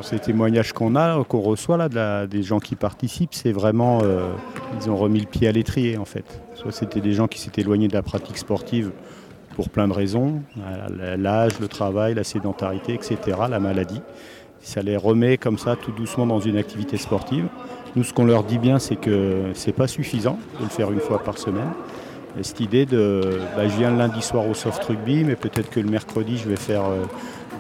[0.03, 4.01] Ces témoignages qu'on a, qu'on reçoit là, des gens qui participent, c'est vraiment.
[4.03, 4.33] euh,
[4.81, 6.43] ils ont remis le pied à l'étrier en fait.
[6.55, 8.91] Soit c'était des gens qui s'étaient éloignés de la pratique sportive
[9.55, 10.43] pour plein de raisons
[11.17, 13.17] l'âge, le travail, la sédentarité, etc.,
[13.49, 14.01] la maladie.
[14.61, 17.47] Ça les remet comme ça tout doucement dans une activité sportive.
[17.97, 21.01] Nous, ce qu'on leur dit bien, c'est que c'est pas suffisant de le faire une
[21.01, 21.73] fois par semaine.
[22.39, 25.71] Et cette idée de, bah, je viens le lundi soir au soft rugby, mais peut-être
[25.71, 27.05] que le mercredi, je vais faire euh,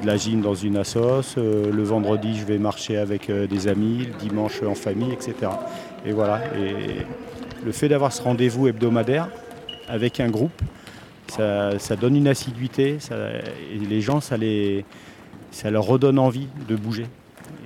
[0.03, 3.67] de la gym dans une assos, euh, le vendredi, je vais marcher avec euh, des
[3.67, 5.35] amis, le dimanche en famille, etc.
[6.07, 6.41] Et voilà.
[6.57, 7.05] Et
[7.65, 9.29] le fait d'avoir ce rendez-vous hebdomadaire
[9.89, 10.63] avec un groupe,
[11.27, 13.31] ça, donne une assiduité, ça-
[13.75, 14.85] et les gens, ça, les,
[15.51, 17.07] ça leur redonne envie de bouger.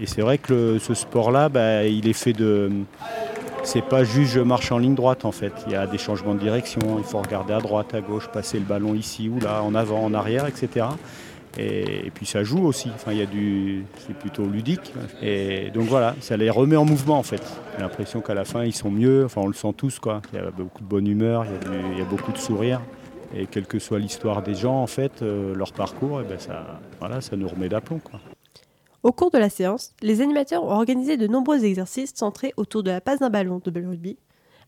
[0.01, 2.71] Et c'est vrai que ce sport-là, bah, il est fait de.
[3.65, 5.53] C'est pas juste je marche en ligne droite en fait.
[5.67, 8.59] Il y a des changements de direction, il faut regarder à droite, à gauche, passer
[8.59, 10.87] le ballon ici ou là, en avant, en arrière, etc.
[11.59, 12.91] Et, puis ça joue aussi.
[12.95, 14.93] Enfin, il y a du, c'est plutôt ludique.
[15.23, 17.43] Et donc voilà, ça les remet en mouvement en fait.
[17.77, 19.25] J'ai l'impression qu'à la fin ils sont mieux.
[19.25, 20.23] Enfin, on le sent tous quoi.
[20.33, 21.47] Il y a beaucoup de bonne humeur,
[21.95, 22.81] il y a, beaucoup de sourires.
[23.35, 26.81] Et quelle que soit l'histoire des gens en fait, euh, leur parcours, et ben ça,
[27.01, 28.21] voilà, ça nous remet d'aplomb quoi.
[29.03, 32.91] Au cours de la séance, les animateurs ont organisé de nombreux exercices centrés autour de
[32.93, 34.17] la passe d'un ballon de rugby,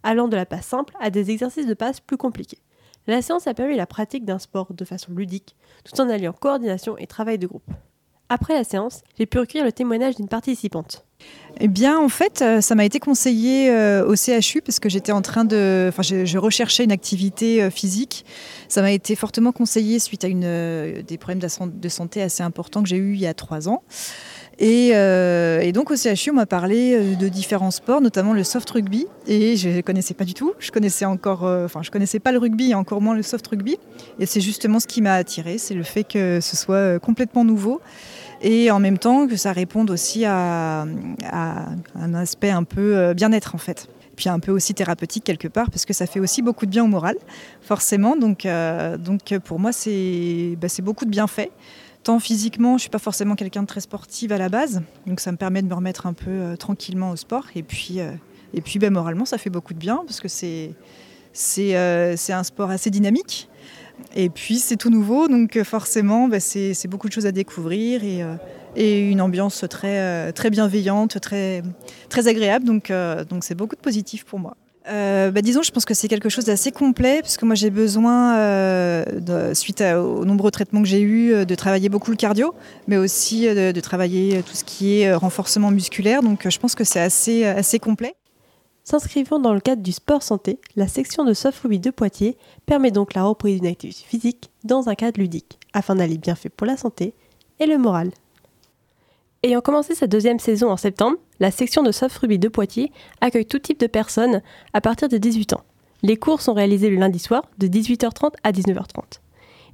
[0.02, 2.58] allant de la passe simple à des exercices de passe plus compliqués.
[3.06, 6.98] La séance a permis la pratique d'un sport de façon ludique, tout en alliant coordination
[6.98, 7.70] et travail de groupe.
[8.28, 11.06] Après la séance, j'ai pu recueillir le témoignage d'une participante.
[11.60, 15.12] Eh bien, en fait, euh, ça m'a été conseillé euh, au CHU parce que j'étais
[15.12, 15.86] en train de.
[15.88, 18.24] Enfin, je, recherchais une activité euh, physique.
[18.68, 22.88] Ça m'a été fortement conseillé suite à une, des problèmes de, santé assez importants que
[22.88, 23.82] j'ai eu il y a trois ans.
[24.58, 24.92] Et,
[25.72, 29.06] donc au CHU, on m'a parlé de différents sports, notamment le soft rugby.
[29.28, 30.54] Et je ne connaissais pas du tout.
[30.58, 33.78] Je connaissais encore, enfin, je connaissais pas le rugby et encore moins le soft rugby.
[34.18, 37.80] Et c'est justement ce qui m'a attiré, c'est le fait que ce soit complètement nouveau
[38.44, 43.54] et en même temps que ça réponde aussi à, un aspect un peu euh, bien-être
[43.54, 43.88] en fait.
[44.16, 46.84] Puis un peu aussi thérapeutique quelque part, parce que ça fait aussi beaucoup de bien
[46.84, 47.16] au moral,
[47.62, 48.16] forcément.
[48.16, 51.50] Donc, euh, donc pour moi, c'est bah, c'est beaucoup de bienfaits.
[52.04, 55.20] Tant physiquement, je ne suis pas forcément quelqu'un de très sportive à la base, donc
[55.20, 57.46] ça me permet de me remettre un peu euh, tranquillement au sport.
[57.56, 57.98] Et puis,
[58.52, 62.90] et puis bah, moralement, ça fait beaucoup de bien, parce que c'est un sport assez
[62.90, 63.48] dynamique.
[64.14, 68.04] Et puis c'est tout nouveau, donc euh, forcément bah, c'est beaucoup de choses à découvrir
[68.04, 68.36] et, euh,
[68.76, 71.62] une ambiance très, euh, bienveillante, très,
[72.26, 72.64] agréable.
[72.64, 72.92] Donc
[73.40, 74.56] c'est beaucoup de positif pour moi.
[74.86, 78.34] Bah, disons, je pense que c'est quelque chose d'assez complet, parce que moi j'ai besoin,
[79.54, 82.54] suite aux nombreux traitements que j'ai eus, de travailler beaucoup le cardio,
[82.86, 86.22] mais aussi de, travailler tout ce qui est renforcement musculaire.
[86.22, 88.14] Donc je pense que c'est assez complet.
[88.84, 92.90] S'inscrivant dans le cadre du sport santé, la section de soft rugby de Poitiers permet
[92.90, 96.66] donc la reprise d'une activité physique dans un cadre ludique, afin d'aller bien fait pour
[96.66, 97.14] la santé
[97.60, 98.10] et le moral.
[99.42, 103.46] Ayant commencé sa deuxième saison en septembre, la section de soft rugby de Poitiers accueille
[103.46, 104.42] tout type de personnes
[104.74, 105.64] à partir de 18 ans.
[106.02, 109.20] Les cours sont réalisés le lundi soir de 18h30 à 19h30.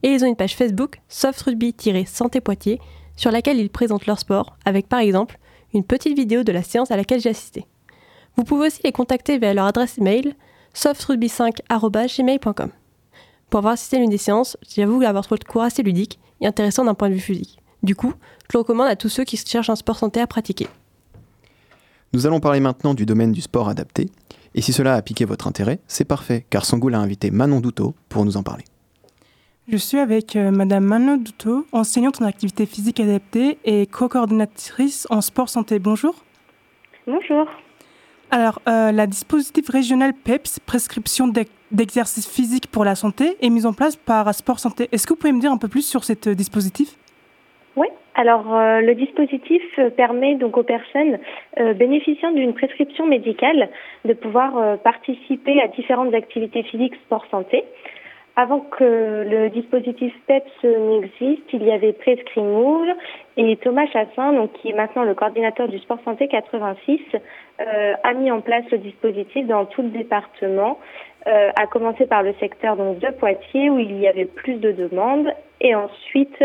[0.05, 2.81] Et ils ont une page Facebook soft rugby-santé Poitiers
[3.17, 5.39] sur laquelle ils présentent leur sport avec par exemple
[5.75, 7.67] une petite vidéo de la séance à laquelle j'ai assisté.
[8.37, 10.35] Vous pouvez aussi les contacter via leur adresse email
[10.75, 12.71] softrugby5.gmail.com.
[13.51, 16.47] Pour avoir assisté à l'une des séances, j'avoue avoir trouvé le cours assez ludique et
[16.47, 17.59] intéressant d'un point de vue physique.
[17.83, 18.13] Du coup,
[18.49, 20.69] je le recommande à tous ceux qui cherchent un sport santé à pratiquer.
[22.13, 24.11] Nous allons parler maintenant du domaine du sport adapté.
[24.55, 27.95] Et si cela a piqué votre intérêt, c'est parfait, car Sangoul a invité Manon Douteau
[28.09, 28.65] pour nous en parler.
[29.69, 35.21] Je suis avec euh, Madame Manon Douteau, enseignante en activité physique adaptée et co-coordinatrice en
[35.21, 35.79] sport santé.
[35.79, 36.17] Bonjour.
[37.07, 37.47] Bonjour.
[38.33, 43.67] Alors, euh, la dispositif régional PEPS, prescription d'ex- d'exercice physique pour la santé, est mise
[43.67, 44.89] en place par Sport Santé.
[44.93, 46.97] Est-ce que vous pouvez me dire un peu plus sur ce dispositif?
[47.75, 51.19] Oui, alors euh, le dispositif euh, permet donc aux personnes
[51.59, 53.69] euh, bénéficiant d'une prescription médicale
[54.05, 57.65] de pouvoir euh, participer à différentes activités physiques sport santé.
[58.37, 62.89] Avant que le dispositif PEPS n'existe, il y avait Prescreen Move
[63.37, 67.01] et Thomas Chassin, donc qui est maintenant le coordinateur du sport santé 86,
[67.61, 70.79] euh, a mis en place le dispositif dans tout le département,
[71.27, 74.73] euh, à commencer par le secteur donc de Poitiers où il y avait plus de
[74.73, 76.43] demandes et ensuite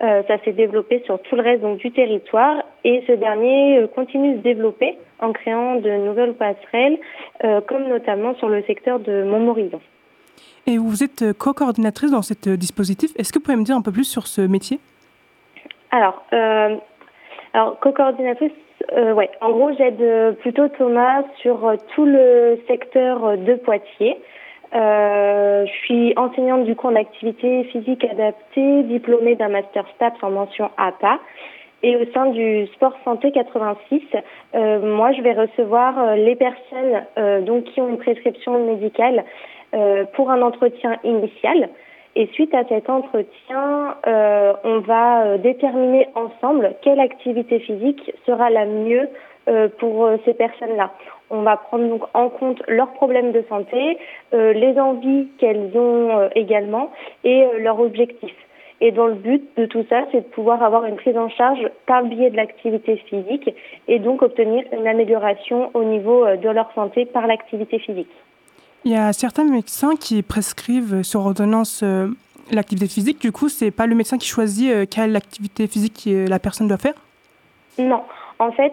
[0.00, 4.38] ça s'est développé sur tout le reste donc, du territoire et ce dernier continue de
[4.38, 6.98] se développer en créant de nouvelles passerelles,
[7.68, 9.80] comme notamment sur le secteur de Montmorillon.
[10.66, 13.10] Et vous êtes co-coordinatrice dans ce dispositif.
[13.16, 14.78] Est-ce que vous pouvez me dire un peu plus sur ce métier?
[15.90, 16.22] Alors,
[17.52, 18.52] alors co-coordinatrice,
[18.92, 19.30] euh, ouais.
[19.40, 24.18] En gros, j'aide euh, plutôt Thomas sur euh, tout le secteur de Poitiers.
[24.74, 30.30] Euh, je suis enseignante du coup en activité physique adaptée, diplômée d'un master STAPS en
[30.30, 31.18] mention APA.
[31.82, 34.02] Et au sein du Sport Santé 86,
[34.54, 39.24] euh, moi, je vais recevoir les personnes donc qui ont une prescription médicale
[40.14, 41.70] pour un entretien initial.
[42.14, 48.50] Et suite à cet entretien, euh, on va euh, déterminer ensemble quelle activité physique sera
[48.50, 49.08] la mieux
[49.48, 50.90] euh, pour ces personnes-là.
[51.30, 53.98] On va prendre donc en compte leurs problèmes de santé,
[54.32, 56.92] les envies qu'elles ont également
[57.24, 58.36] et leurs objectifs.
[58.82, 61.66] Et dans le but de tout ça, c'est de pouvoir avoir une prise en charge
[61.86, 63.48] par biais de l'activité physique
[63.88, 68.10] et donc obtenir une amélioration au niveau de leur santé par l'activité physique.
[68.84, 72.08] Il y a certains médecins qui prescrivent sur ordonnance euh,
[72.50, 73.20] l'activité physique.
[73.20, 76.66] Du coup, c'est pas le médecin qui choisit euh, quelle activité physique euh, la personne
[76.66, 76.94] doit faire?
[77.78, 78.02] Non.
[78.40, 78.72] En fait,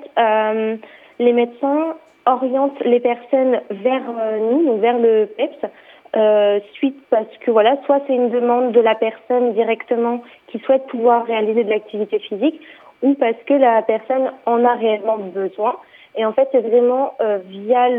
[1.19, 1.95] les médecins
[2.25, 4.01] orientent les personnes vers
[4.41, 9.53] nous, vers le PEPS, suite parce que voilà, soit c'est une demande de la personne
[9.53, 12.59] directement qui souhaite pouvoir réaliser de l'activité physique,
[13.03, 15.75] ou parce que la personne en a réellement besoin.
[16.15, 17.13] Et en fait, c'est vraiment
[17.47, 17.89] via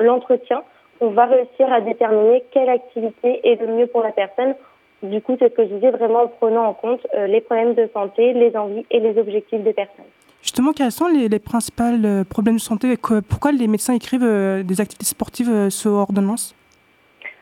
[0.00, 0.64] l'entretien
[1.02, 4.54] on va réussir à déterminer quelle activité est le mieux pour la personne.
[5.02, 7.74] Du coup, c'est ce que je disais vraiment en prenant en compte euh, les problèmes
[7.74, 10.04] de santé, les envies et les objectifs des personnes.
[10.42, 12.96] Justement, quels sont les, principaux euh, problèmes de santé
[13.28, 16.54] Pourquoi les médecins écrivent euh, des activités sportives sous ordonnance?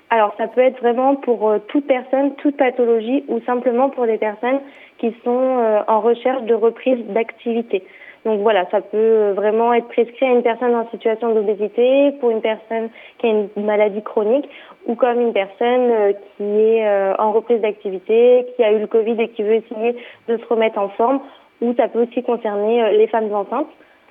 [0.08, 4.60] Alors, ça peut être vraiment pour toute personne, toute pathologie ou simplement pour des personnes
[4.98, 7.84] qui sont en recherche de reprise d'activité.
[8.24, 12.42] Donc voilà, ça peut vraiment être prescrit à une personne en situation d'obésité, pour une
[12.42, 14.48] personne qui a une maladie chronique,
[14.86, 18.86] ou comme une personne euh, qui est euh, en reprise d'activité, qui a eu le
[18.86, 19.96] Covid et qui veut essayer
[20.28, 21.20] de se remettre en forme,
[21.62, 23.68] ou ça peut aussi concerner euh, les femmes enceintes.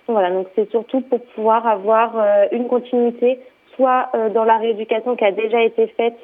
[0.08, 2.16] Voilà, donc c'est surtout pour pouvoir avoir
[2.52, 3.40] une continuité,
[3.76, 6.18] soit dans la rééducation qui a déjà été faite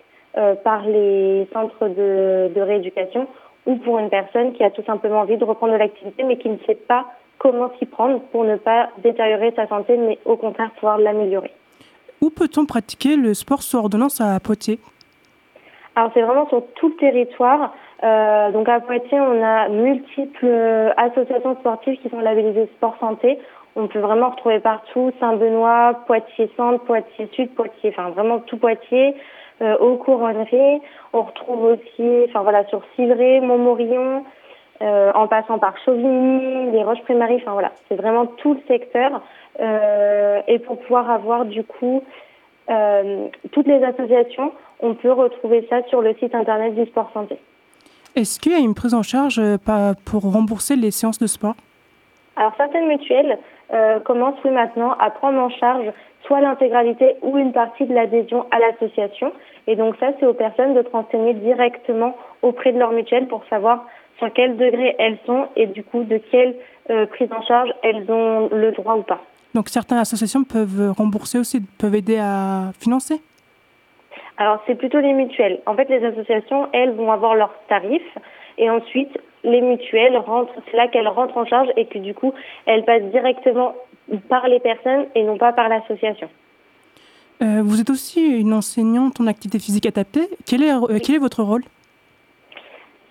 [0.63, 3.27] par les centres de, de rééducation,
[3.67, 6.49] ou pour une personne qui a tout simplement envie de reprendre de l'activité mais qui
[6.49, 7.05] ne sait pas
[7.38, 11.51] comment s'y prendre pour ne pas détériorer sa santé, mais au contraire pouvoir l'améliorer.
[12.21, 14.79] Où peut-on pratiquer le sport sous ordonnance à Poitiers?
[15.95, 17.73] Alors c'est vraiment sur tout le territoire.
[18.03, 23.39] Euh, donc à Poitiers, on a multiples associations sportives qui sont labellisées sport santé.
[23.77, 27.29] On peut vraiment retrouver partout Saint-Benoît, Poitiers Centre, Poitiers
[27.89, 29.15] enfin vraiment tout Poitiers.
[29.61, 29.95] Euh, au
[30.41, 30.81] effet,
[31.13, 34.25] on retrouve aussi, enfin voilà, sur Civray, Montmorillon,
[34.82, 39.21] euh, en passant par Chauvigny, les Roches-Prémaries, enfin voilà, c'est vraiment tout le secteur.
[39.61, 42.03] Euh, et pour pouvoir avoir du coup
[42.69, 44.51] euh, toutes les associations,
[44.82, 47.38] on peut retrouver ça sur le site internet du Sport Santé.
[48.15, 49.41] Est-ce qu'il y a une prise en charge
[50.05, 51.55] pour rembourser les séances de sport?
[52.36, 53.38] Alors certaines mutuelles
[54.03, 55.91] commencent oui, maintenant à prendre en charge
[56.26, 59.32] soit l'intégralité ou une partie de l'adhésion à l'association.
[59.67, 63.86] Et donc ça, c'est aux personnes de renseigner directement auprès de leur mutuelle pour savoir
[64.18, 66.55] sur quel degré elles sont et du coup de quelle
[66.89, 69.22] euh, prise en charge elles ont le droit ou pas.
[69.53, 73.22] Donc certaines associations peuvent rembourser aussi, peuvent aider à financer?
[74.38, 75.61] Alors c'est plutôt les mutuelles.
[75.66, 78.18] En fait, les associations, elles vont avoir leurs tarifs
[78.57, 82.34] et ensuite les mutuelles rentrent, c'est là qu'elles rentrent en charge et que du coup
[82.66, 83.76] elles passent directement
[84.30, 86.30] par les personnes et non pas par l'association.
[87.41, 90.28] Euh, vous êtes aussi une enseignante en activité physique adaptée.
[90.45, 91.63] Quel est, euh, quel est votre rôle?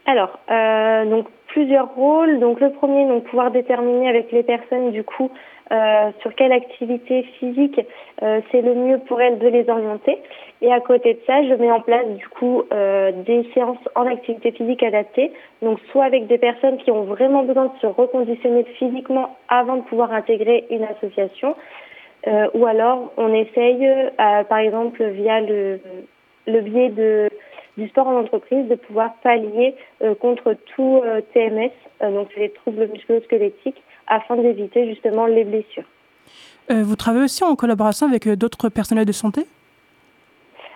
[0.07, 2.39] Alors, euh, donc plusieurs rôles.
[2.39, 5.31] Donc le premier, donc pouvoir déterminer avec les personnes du coup
[5.73, 7.81] euh, sur quelle activité physique
[8.23, 10.19] euh, c'est le mieux pour elles de les orienter.
[10.61, 14.53] Et à côté de ça, je mets en place du coup des séances en activité
[14.53, 15.33] physique adaptée.
[15.63, 19.83] Donc soit avec des personnes qui ont vraiment besoin de se reconditionner physiquement avant de
[19.83, 21.55] pouvoir intégrer une association,
[22.55, 23.87] ou alors on essaye,
[24.17, 25.81] par exemple via le,
[26.47, 27.29] le biais de
[27.77, 31.73] du sport en entreprise de pouvoir pallier euh, contre tout euh, TMS,
[32.03, 35.85] euh, donc les troubles musculo-squelettiques, afin d'éviter justement les blessures.
[36.69, 39.47] vous travaillez aussi en collaboration avec d'autres personnels de santé?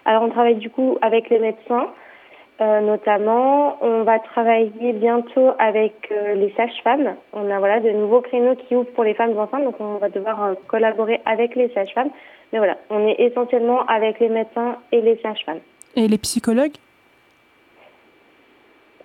[0.05, 1.89] Alors on travaille du coup avec les médecins.
[2.61, 7.15] notamment, on va travailler bientôt avec les sages-femmes.
[7.35, 10.09] On a voilà de nouveaux créneaux qui ouvrent pour les femmes enceintes, donc on va
[10.09, 12.11] devoir collaborer avec les sages-femmes.
[12.53, 15.61] Mais voilà, on est essentiellement avec les médecins et les sages-femmes.
[15.95, 16.79] Et les psychologues?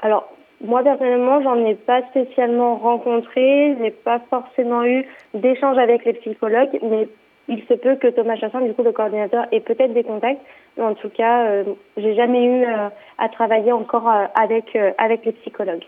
[0.03, 0.27] Alors,
[0.61, 6.77] moi personnellement, j'en ai pas spécialement rencontré, j'ai pas forcément eu d'échange avec les psychologues,
[6.81, 7.07] mais
[7.47, 10.41] il se peut que Thomas Chassin, du coup le coordinateur, ait peut-être des contacts.
[10.77, 11.63] Mais en tout cas, euh,
[11.97, 15.85] j'ai jamais eu euh, à travailler encore euh, avec avec les psychologues.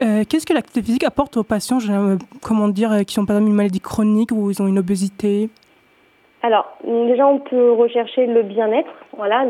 [0.00, 1.78] Qu'est-ce que l'activité physique apporte aux patients,
[2.40, 5.50] comment dire, qui ont par exemple une maladie chronique ou ils ont une obésité?
[6.42, 8.90] Alors, déjà, on peut rechercher le bien-être.
[9.16, 9.44] Voilà,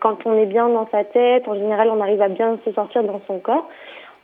[0.00, 3.04] quand on est bien dans sa tête, en général, on arrive à bien se sortir
[3.04, 3.68] dans son corps.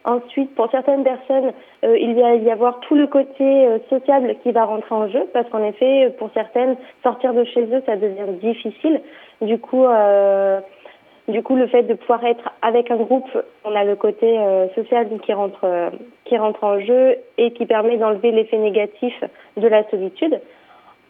[0.04, 1.52] Ensuite, pour certaines personnes,
[1.84, 5.28] euh, il va y avoir tout le côté euh, sociable qui va rentrer en jeu,
[5.34, 9.02] parce qu'en effet, pour certaines, sortir de chez eux, ça devient difficile.
[9.42, 10.60] Du coup, euh,
[11.26, 13.28] du coup, le fait de pouvoir être avec un groupe,
[13.66, 14.38] on a le côté
[14.74, 15.90] social qui rentre,
[16.24, 19.12] qui rentre en jeu et qui permet d'enlever l'effet négatif
[19.58, 20.40] de la solitude.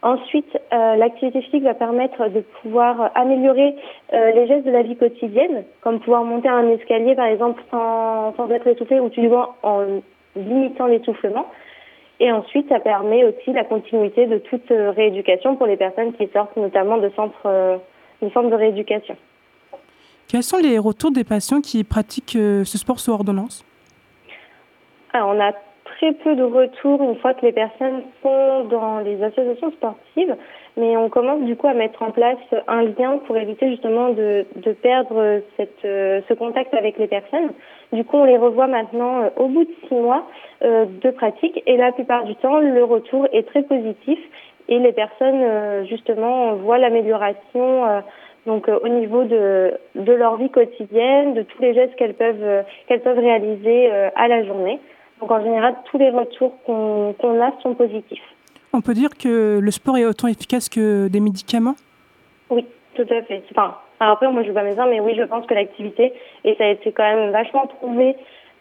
[0.01, 3.75] Ensuite, euh, l'activité physique va permettre de pouvoir améliorer
[4.13, 8.33] euh, les gestes de la vie quotidienne, comme pouvoir monter un escalier par exemple sans,
[8.37, 10.01] sans être essoufflé ou du moins en
[10.37, 11.47] limitant l'essoufflement.
[12.21, 16.29] Et ensuite, ça permet aussi la continuité de toute euh, rééducation pour les personnes qui
[16.31, 17.79] sortent notamment de centres,
[18.21, 19.17] de, centres de rééducation.
[20.29, 23.65] Quels sont les retours des patients qui pratiquent ce sport sous ordonnance?
[25.11, 25.51] Alors, on a
[25.99, 30.35] très peu de retours une fois que les personnes sont dans les associations sportives,
[30.77, 32.37] mais on commence du coup à mettre en place
[32.67, 37.51] un lien pour éviter justement de, de perdre cette, euh, ce contact avec les personnes.
[37.91, 40.25] Du coup, on les revoit maintenant euh, au bout de six mois
[40.63, 44.19] euh, de pratique et la plupart du temps, le retour est très positif
[44.69, 48.03] et les personnes justement voient l'amélioration.
[48.45, 53.01] donc au niveau de, de leur vie quotidienne, de tous les gestes qu'elles peuvent qu'elles
[53.01, 54.79] peuvent réaliser à la journée.
[55.19, 58.23] Donc en général, tous les retours qu'on a sont positifs.
[58.71, 61.75] On peut dire que le sport est autant efficace que des médicaments?
[62.49, 62.65] Oui,
[62.95, 63.43] tout à fait.
[63.51, 66.13] Enfin, après, moi je ne veux pas médecin, mais oui, je pense que l'activité,
[66.45, 68.15] et ça a été quand même vachement prouvé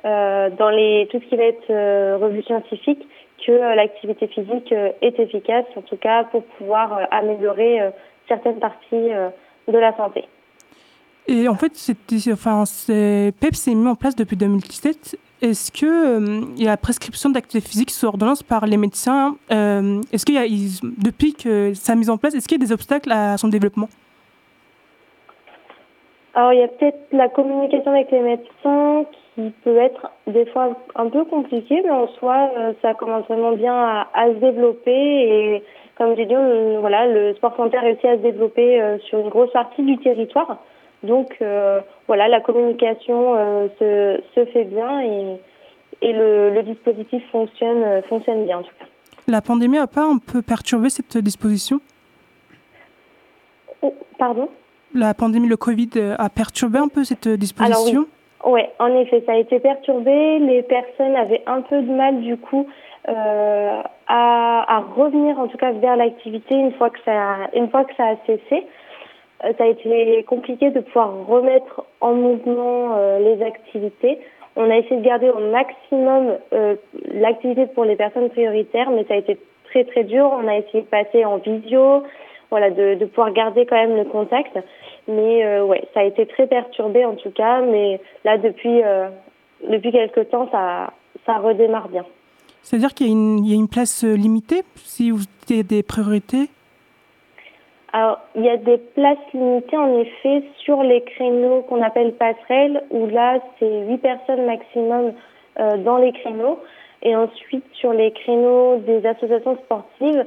[0.05, 3.07] euh, dans les, tout ce qui va être euh, revue scientifique,
[3.45, 7.81] que euh, l'activité physique euh, est efficace, en tout cas pour pouvoir améliorer
[8.27, 9.11] certaines parties
[9.69, 10.25] de la santé.
[11.27, 11.73] Et en fait,
[12.33, 16.77] enfin, PEPS est mis en place depuis 2017 est-ce que euh, il y a la
[16.77, 20.47] prescription d'activité physique sous ordonnance par les médecins euh, Est-ce qu'il y a,
[20.83, 23.89] depuis que sa mise en place, est-ce qu'il y a des obstacles à son développement?
[26.35, 30.77] Alors, il y a peut-être la communication avec les médecins qui peut être des fois
[30.97, 34.91] un peu compliquée, mais en soi, euh, ça commence vraiment bien à, se développer.
[34.93, 35.63] Et
[35.97, 36.35] comme j'ai dit,
[36.81, 40.59] voilà, le sport santé a réussi à se développer sur une grosse partie du territoire.
[41.03, 45.37] Donc euh, voilà, la communication euh, se, se, fait bien et,
[46.03, 48.87] et le, le, dispositif fonctionne, euh, fonctionne bien en tout cas.
[49.29, 51.81] La pandémie n'a pas un peu perturbé cette disposition?
[53.83, 54.49] Oh, Pardon?
[54.95, 58.07] La pandémie, le Covid a perturbé un peu cette disposition?
[58.43, 58.63] Alors, oui.
[58.79, 60.39] en effet, ça a été perturbé.
[60.39, 62.67] Les personnes avaient un peu de mal du coup
[63.07, 67.95] à, à, revenir en tout cas vers l'activité une fois que ça, une fois que
[67.97, 68.67] ça a cessé.
[69.45, 74.19] Euh, ça a été compliqué de pouvoir remettre en mouvement euh, les activités.
[74.57, 76.75] On a essayé de garder au maximum euh,
[77.13, 80.31] l'activité pour les personnes prioritaires, mais ça a été très très dur.
[80.33, 82.03] On a essayé de passer en visio,
[82.51, 84.59] voilà, de, de pouvoir garder quand même le contact.
[85.07, 87.61] Mais euh, ouais, ça a été très perturbé en tout cas.
[87.61, 88.83] Mais là, depuis
[89.69, 90.93] depuis quelque temps, ça
[91.27, 92.05] ça redémarre bien.
[92.63, 96.49] C'est-à-dire qu'il y, y, a une place limitée si vous avez des priorités?
[97.93, 102.83] Alors, il y a des places limitées en effet sur les créneaux qu'on appelle passerelles,
[102.91, 105.13] où là, c'est 8 personnes maximum
[105.59, 106.59] euh, dans les créneaux.
[107.03, 110.27] Et ensuite, sur les créneaux des associations sportives,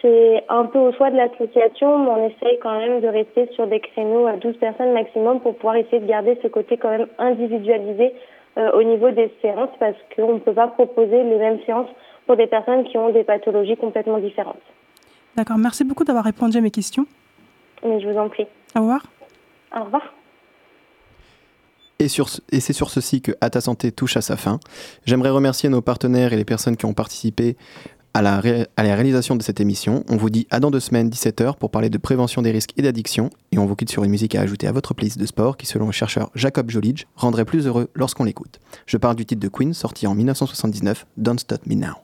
[0.00, 3.66] c'est un peu au choix de l'association, mais on essaye quand même de rester sur
[3.66, 7.08] des créneaux à 12 personnes maximum pour pouvoir essayer de garder ce côté quand même
[7.18, 8.12] individualisé
[8.58, 11.90] euh, au niveau des séances, parce qu'on ne peut pas proposer les mêmes séances
[12.26, 14.60] pour des personnes qui ont des pathologies complètement différentes.
[15.36, 17.06] D'accord, merci beaucoup d'avoir répondu à mes questions.
[17.84, 18.46] Mais je vous en prie.
[18.76, 19.06] Au revoir.
[19.76, 20.02] Au revoir.
[21.98, 24.60] Et, et c'est sur ceci que À ta santé touche à sa fin.
[25.04, 27.56] J'aimerais remercier nos partenaires et les personnes qui ont participé
[28.14, 28.42] à la,
[28.76, 30.04] à la réalisation de cette émission.
[30.08, 32.82] On vous dit à dans deux semaines, 17h, pour parler de prévention des risques et
[32.82, 33.30] d'addiction.
[33.52, 35.66] Et on vous quitte sur une musique à ajouter à votre playlist de sport qui,
[35.66, 38.60] selon le chercheur Jacob Jolidge, rendrait plus heureux lorsqu'on l'écoute.
[38.86, 41.94] Je parle du titre de Queen, sorti en 1979, Don't Stop Me Now.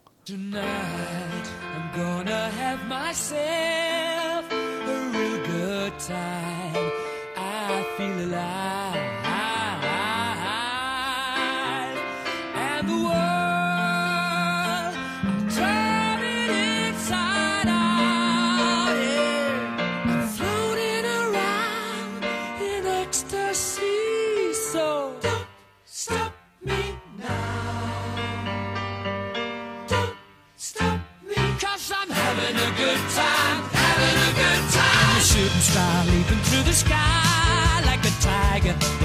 [3.09, 6.93] myself a real good time.
[7.37, 8.58] I feel alive.
[35.79, 38.98] star leaping through the sky like a tiger.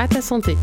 [0.00, 0.56] à ta santé.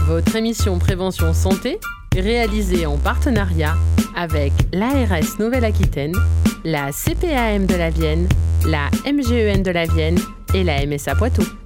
[0.00, 1.80] Votre émission Prévention Santé,
[2.14, 3.74] réalisée en partenariat
[4.14, 6.14] avec l'ARS Nouvelle-Aquitaine,
[6.62, 8.28] la CPAM de la Vienne,
[8.66, 10.18] la MGEN de la Vienne
[10.52, 11.61] et la MSA Poitou.